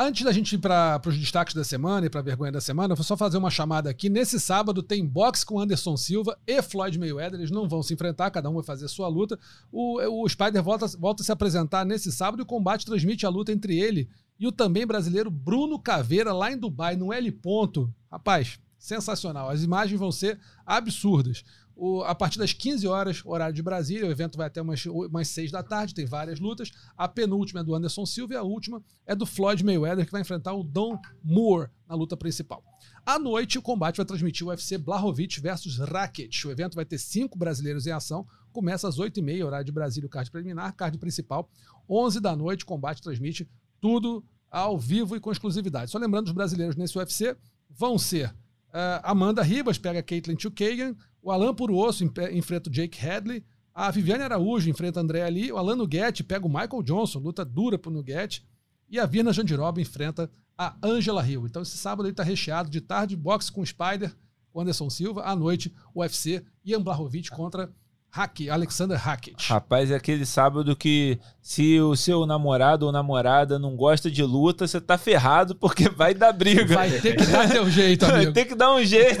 [0.00, 2.92] Antes da gente ir para os destaques da semana e para a vergonha da semana,
[2.92, 4.08] eu vou só fazer uma chamada aqui.
[4.08, 7.40] Nesse sábado tem boxe com Anderson Silva e Floyd Mayweather.
[7.40, 9.36] Eles não vão se enfrentar, cada um vai fazer sua luta.
[9.72, 13.28] O, o Spider volta, volta a se apresentar nesse sábado e o combate transmite a
[13.28, 17.92] luta entre ele e o também brasileiro Bruno Caveira, lá em Dubai, no L ponto.
[18.08, 19.50] Rapaz, sensacional.
[19.50, 21.42] As imagens vão ser absurdas.
[21.80, 25.28] O- a partir das 15 horas, horário de Brasília, o evento vai até umas, umas
[25.28, 26.72] 6 da tarde, tem várias lutas.
[26.96, 30.20] A penúltima é do Anderson Silva e a última é do Floyd Mayweather, que vai
[30.22, 32.64] enfrentar o Don Moore na luta principal.
[33.06, 36.46] À noite, o combate vai transmitir o UFC Blahovic versus Rakic.
[36.46, 38.26] O evento vai ter cinco brasileiros em ação.
[38.52, 41.48] Começa às 8h30, horário de Brasília, o card preliminar, card principal.
[41.88, 43.48] 11 da noite, o combate transmite
[43.80, 45.90] tudo ao vivo e com exclusividade.
[45.90, 47.36] Só lembrando, os brasileiros nesse UFC
[47.70, 48.34] vão ser
[48.72, 50.94] ah, Amanda Ribas, pega Caitlin Chukagan,
[51.28, 53.44] o Alan Puruoso empe- enfrenta o Jake Hadley,
[53.74, 57.78] a Viviane Araújo enfrenta André Ali, o Alan Nuguete pega o Michael Johnson, luta dura
[57.78, 58.46] pro Nuguete,
[58.88, 61.46] e a Virna Jandiroba enfrenta a Angela Hill.
[61.46, 64.16] Então esse sábado ele tá recheado de tarde, boxe com o Spider,
[64.50, 67.70] com Anderson Silva, à noite, UFC, Ian Blachowicz contra
[68.10, 69.36] Haki, Alexander Hackett.
[69.48, 74.66] Rapaz, é aquele sábado que se o seu namorado ou namorada não gosta de luta,
[74.66, 76.74] você tá ferrado porque vai dar briga.
[76.74, 78.32] Vai ter que dar teu jeito, Vai amigo.
[78.32, 79.20] ter que dar um jeito.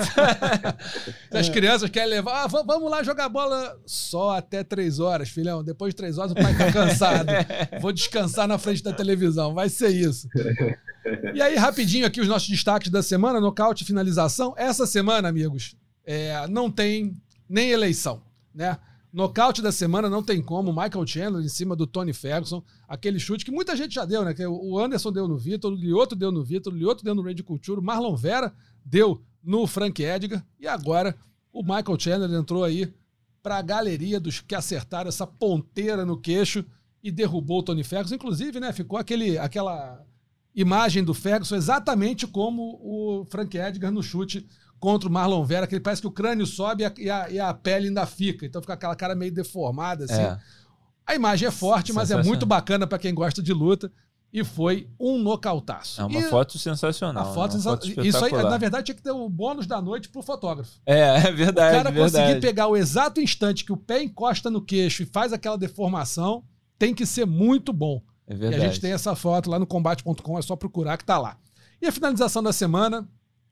[1.32, 5.62] As crianças querem levar, ah, va- vamos lá jogar bola só até três horas, filhão.
[5.62, 7.28] Depois de três horas o pai tá cansado.
[7.80, 9.54] Vou descansar na frente da televisão.
[9.54, 10.26] Vai ser isso.
[11.34, 14.54] E aí, rapidinho aqui, os nossos destaques da semana, nocaute e finalização.
[14.56, 17.16] Essa semana, amigos, é, não tem
[17.48, 18.20] nem eleição,
[18.54, 18.78] né?
[19.12, 20.70] Nocaute da semana não tem como.
[20.70, 22.62] Michael Chandler em cima do Tony Ferguson.
[22.86, 24.34] Aquele chute que muita gente já deu, né?
[24.46, 27.42] O Anderson deu no Vitor, o Lioto deu no Vitor, o Lioto deu no Randy
[27.42, 28.52] Couture, o Marlon Vera
[28.84, 30.44] deu no Frank Edgar.
[30.60, 31.16] E agora
[31.50, 32.92] o Michael Chandler entrou aí
[33.42, 36.64] para a galeria dos que acertaram essa ponteira no queixo
[37.02, 38.14] e derrubou o Tony Ferguson.
[38.14, 38.72] Inclusive, né?
[38.74, 40.04] Ficou aquele, aquela
[40.54, 44.46] imagem do Ferguson exatamente como o Frank Edgar no chute
[44.78, 47.52] contra o Marlon Vera, que ele parece que o crânio sobe e a, e a,
[47.54, 48.46] pele ainda fica.
[48.46, 50.20] Então fica aquela cara meio deformada, assim.
[50.20, 50.38] É.
[51.06, 53.90] A imagem é forte, mas é muito bacana para quem gosta de luta.
[54.30, 56.02] E foi um nocautaço.
[56.02, 57.30] É uma e foto sensacional.
[57.30, 57.62] A foto, né?
[57.62, 60.72] foto Isso aí, na verdade, tinha que ter o bônus da noite pro fotógrafo.
[60.84, 61.74] É, é verdade.
[61.74, 62.26] O cara verdade.
[62.26, 66.44] conseguir pegar o exato instante que o pé encosta no queixo e faz aquela deformação,
[66.78, 68.02] tem que ser muito bom.
[68.26, 68.62] É verdade.
[68.62, 71.38] E a gente tem essa foto lá no combate.com, é só procurar que tá lá.
[71.80, 73.08] E a finalização da semana,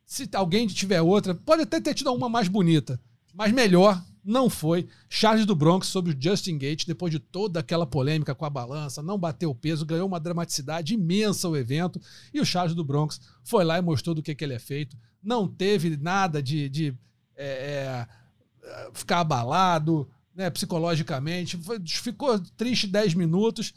[0.06, 2.98] se alguém tiver outra, pode até ter tido uma mais bonita,
[3.34, 4.88] mas melhor não foi.
[5.08, 9.02] Charles do Bronx sobre o Justin Gates, depois de toda aquela polêmica com a balança,
[9.02, 12.00] não bateu o peso, ganhou uma dramaticidade imensa o evento.
[12.32, 14.96] E o Charles do Bronx foi lá e mostrou do que, que ele é feito.
[15.22, 16.94] Não teve nada de, de
[17.36, 18.06] é,
[18.64, 21.56] é, ficar abalado né, psicologicamente.
[21.56, 23.72] Foi, ficou triste 10 minutos.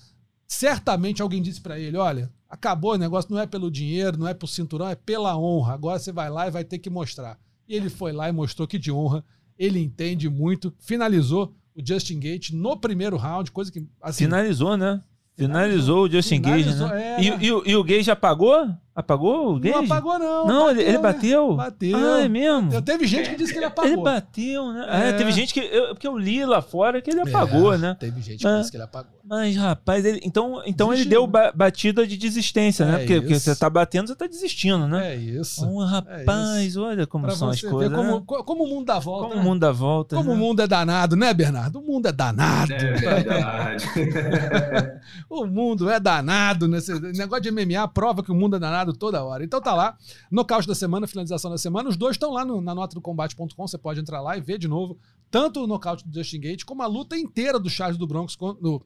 [0.50, 4.34] Certamente alguém disse para ele: olha, Acabou o negócio, não é pelo dinheiro, não é
[4.34, 5.76] pro cinturão, é pela honra.
[5.76, 7.40] Agora você vai lá e vai ter que mostrar.
[7.68, 9.24] E ele foi lá e mostrou que de honra
[9.58, 10.74] ele entende muito.
[10.80, 13.88] Finalizou o Justin Gate no primeiro round, coisa que.
[14.02, 15.00] Assim, Finalizou, né?
[15.40, 17.16] Finalizou, o Justin Gage, né?
[17.18, 18.70] É, e, e, e, o Gage apagou?
[18.94, 19.76] Apagou o Gage?
[19.76, 20.45] Não apagou, não.
[20.45, 21.56] Não, bateu, ele, ele bateu?
[21.56, 21.98] Bateu.
[21.98, 22.82] Ah, é mesmo?
[22.82, 23.91] Teve gente que disse que ele apagou.
[23.91, 24.86] Ele bateu, né?
[24.90, 25.10] É.
[25.10, 25.61] É, teve gente que.
[25.61, 27.95] Eu, porque eu li lá fora que ele apagou, é, né?
[27.98, 29.20] Teve gente que disse que ele apagou.
[29.24, 32.95] Mas, rapaz, ele, então, então ele deu ba batida de desistência, né?
[32.95, 35.14] É porque, porque, você tá batendo, você tá desistindo, né?
[35.14, 35.66] É isso.
[35.66, 36.82] Um rapaz, isso.
[36.82, 37.95] olha como pra são as coisas.
[37.95, 38.24] Como, né?
[38.26, 39.28] como o mundo dá volta.
[39.28, 39.41] Como né?
[39.41, 40.16] o mundo dá volta.
[40.16, 40.36] Como né?
[40.36, 41.80] o mundo é danado, né, Bernardo?
[41.80, 42.74] O mundo é danado.
[42.74, 43.86] É verdade.
[45.30, 46.68] o mundo é danado.
[46.68, 49.44] Nesse negócio de MMA prova que o mundo é danado toda hora.
[49.44, 49.98] Então tá lá.
[50.32, 51.90] Nocaute da semana, finalização da semana.
[51.90, 53.68] Os dois estão lá no, na nota do combate.com.
[53.68, 54.98] Você pode entrar lá e ver de novo
[55.30, 58.36] tanto o nocaute do Justin Gate como a luta inteira do Charles do Bronx.
[58.60, 58.84] No,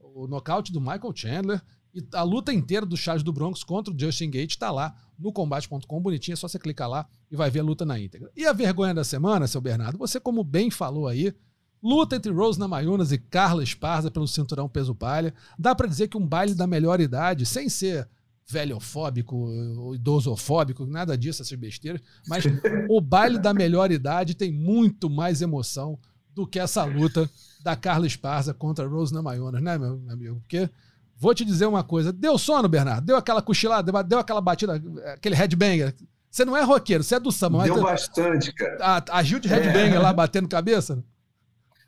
[0.00, 1.62] o nocaute do Michael Chandler
[1.94, 5.32] e a luta inteira do Charles do Bronx contra o Justin Gate está lá no
[5.32, 8.30] combate.com, bonitinho, é só você clicar lá e vai ver a luta na íntegra.
[8.34, 11.34] E a vergonha da semana, seu Bernardo, você como bem falou aí,
[11.82, 15.34] luta entre Rose Namajunas e Carla Esparza pelo cinturão peso palha.
[15.58, 18.08] Dá para dizer que um baile da melhor idade, sem ser
[18.48, 22.44] velhofóbico, idosofóbico, nada disso, essas besteiras, mas
[22.88, 25.98] o baile da melhor idade tem muito mais emoção
[26.34, 27.28] do que essa luta
[27.62, 30.40] da Carla Esparza contra Rose Namajunas, né, meu amigo?
[30.40, 30.68] Porque
[31.16, 33.06] vou te dizer uma coisa, deu sono, Bernardo?
[33.06, 34.82] Deu aquela cochilada, deu aquela batida,
[35.14, 35.94] aquele headbanger?
[36.30, 37.64] Você não é roqueiro, você é do samba.
[37.64, 38.78] Deu bastante, cara.
[38.80, 39.98] A, a Gil de headbanger é.
[39.98, 41.04] lá batendo cabeça?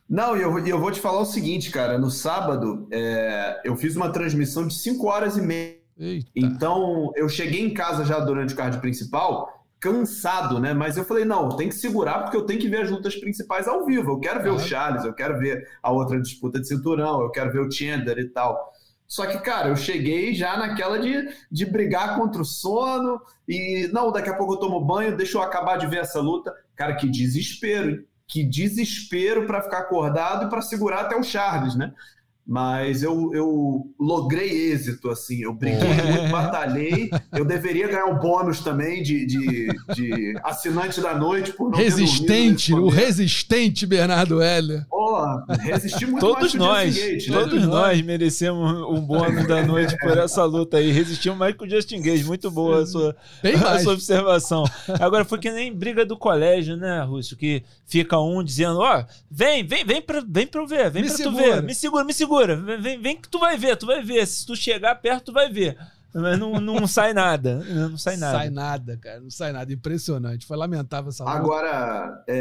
[0.09, 1.99] Não, e eu, eu vou te falar o seguinte, cara.
[1.99, 5.77] No sábado, é, eu fiz uma transmissão de 5 horas e meia.
[5.97, 6.31] Eita.
[6.35, 9.49] Então, eu cheguei em casa já durante o card principal
[9.85, 10.73] cansado, né?
[10.73, 13.69] Mas eu falei, não, tem que segurar porque eu tenho que ver as lutas principais
[13.69, 14.13] ao vivo.
[14.13, 17.53] Eu quero ver o Charles, eu quero ver a outra disputa de cinturão, eu quero
[17.53, 18.73] ver o Chandler e tal.
[19.07, 24.11] Só que, cara, eu cheguei já naquela de, de brigar contra o sono e, não,
[24.11, 26.51] daqui a pouco eu tomo banho, deixa eu acabar de ver essa luta.
[26.75, 31.93] Cara, que desespero, que desespero para ficar acordado e para segurar até o Charles, né?
[32.47, 38.61] mas eu, eu logrei êxito, assim, eu briguei muito, batalhei, eu deveria ganhar um bônus
[38.61, 44.85] também de, de, de assinante da noite por não Resistente, o resistente Bernardo Heller.
[45.07, 47.39] Oh, resisti muito todos nós, Gate, né?
[47.39, 51.71] Todos nós merecemos um bônus da noite por essa luta aí, resistimos mais que o
[51.71, 53.17] Justin Gage, muito boa a sua,
[53.67, 54.65] a sua observação.
[55.01, 59.05] Agora, foi que nem briga do colégio, né, Rússio, que fica um dizendo, ó, oh,
[59.31, 61.43] vem, vem, vem pra, vem pra eu ver, vem me pra segura.
[61.43, 62.57] tu ver, me segura, me segura, segura.
[62.57, 64.27] Vem, vem que tu vai ver, tu vai ver.
[64.27, 65.77] Se tu chegar perto, tu vai ver.
[66.15, 67.57] Mas não, não sai nada.
[67.65, 68.39] Não sai nada.
[68.39, 69.21] Sai nada, cara.
[69.21, 69.73] Não sai nada.
[69.73, 70.47] Impressionante.
[70.47, 71.37] Foi lamentável essa luta.
[71.37, 72.39] Agora, é,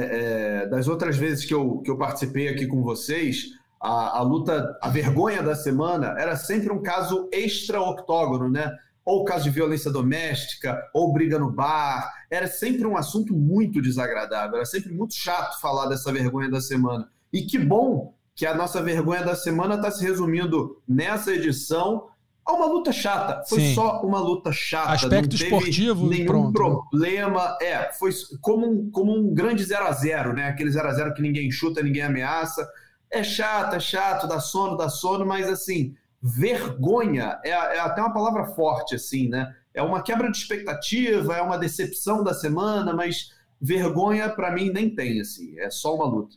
[0.64, 3.46] é, das outras vezes que eu, que eu participei aqui com vocês,
[3.82, 8.72] a, a luta, a vergonha da semana era sempre um caso extra-octógono, né?
[9.04, 12.14] Ou caso de violência doméstica, ou briga no bar.
[12.30, 14.58] Era sempre um assunto muito desagradável.
[14.58, 17.10] Era sempre muito chato falar dessa vergonha da semana.
[17.32, 22.08] E que bom que a nossa vergonha da semana está se resumindo nessa edição
[22.52, 23.44] uma luta chata.
[23.48, 23.74] Foi Sim.
[23.74, 24.92] só uma luta chata.
[24.92, 26.52] Aspecto esportivo, nenhum pronto.
[26.90, 27.58] problema.
[27.62, 28.12] É, foi
[28.42, 30.48] como um, como um grande 0 a 0 né?
[30.50, 32.68] Aquele 0 a 0 que ninguém chuta, ninguém ameaça.
[33.10, 38.14] É chato, é chato, dá sono, dá sono, mas assim, vergonha é, é até uma
[38.14, 39.56] palavra forte, assim, né?
[39.74, 44.94] É uma quebra de expectativa, é uma decepção da semana, mas vergonha para mim nem
[44.94, 46.36] tem, assim, é só uma luta.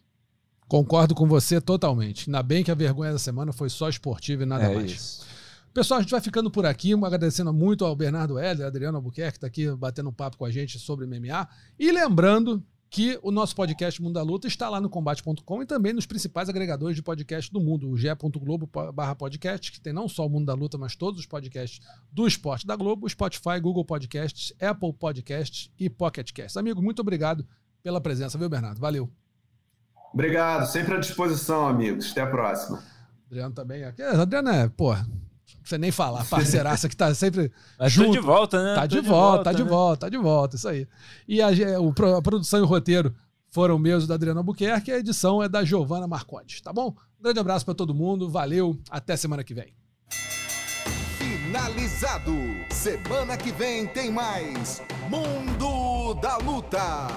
[0.69, 2.29] Concordo com você totalmente.
[2.29, 4.91] Ainda bem que a vergonha da semana foi só esportiva e nada É mais.
[4.91, 5.26] isso.
[5.77, 9.37] Pessoal, a gente vai ficando por aqui, agradecendo muito ao Bernardo Heller, Adriano Albuquerque, que
[9.37, 11.47] está aqui batendo um papo com a gente sobre MMA.
[11.79, 15.93] E lembrando que o nosso podcast Mundo da Luta está lá no combate.com e também
[15.93, 20.25] nos principais agregadores de podcast do mundo, o ge.globo barra podcast, que tem não só
[20.25, 24.55] o Mundo da Luta, mas todos os podcasts do esporte da Globo, Spotify, Google Podcasts,
[24.59, 26.57] Apple Podcasts e Pocket Casts.
[26.57, 27.47] Amigo, muito obrigado
[27.83, 28.81] pela presença, viu, Bernardo?
[28.81, 29.11] Valeu.
[30.15, 32.13] Obrigado, sempre à disposição, amigos.
[32.13, 32.83] Até a próxima.
[33.27, 33.85] Adriano também.
[33.85, 34.01] aqui.
[34.01, 35.26] Adriano é, pô, não
[35.67, 38.13] precisa nem falar, parceiraça que tá sempre Mas tô junto.
[38.13, 38.75] de volta, né?
[38.75, 39.69] Tá Tô de, volta, tá de né?
[39.69, 40.87] volta, tá de volta, isso aí.
[41.27, 43.13] E a, a produção e o roteiro
[43.51, 46.95] foram meus do Adriano Albuquerque e a edição é da Giovana Marcondes, tá bom?
[47.19, 49.75] Um grande abraço pra todo mundo, valeu, até semana que vem.
[51.19, 52.33] Finalizado.
[52.71, 57.09] Semana que vem tem mais Mundo da Luta.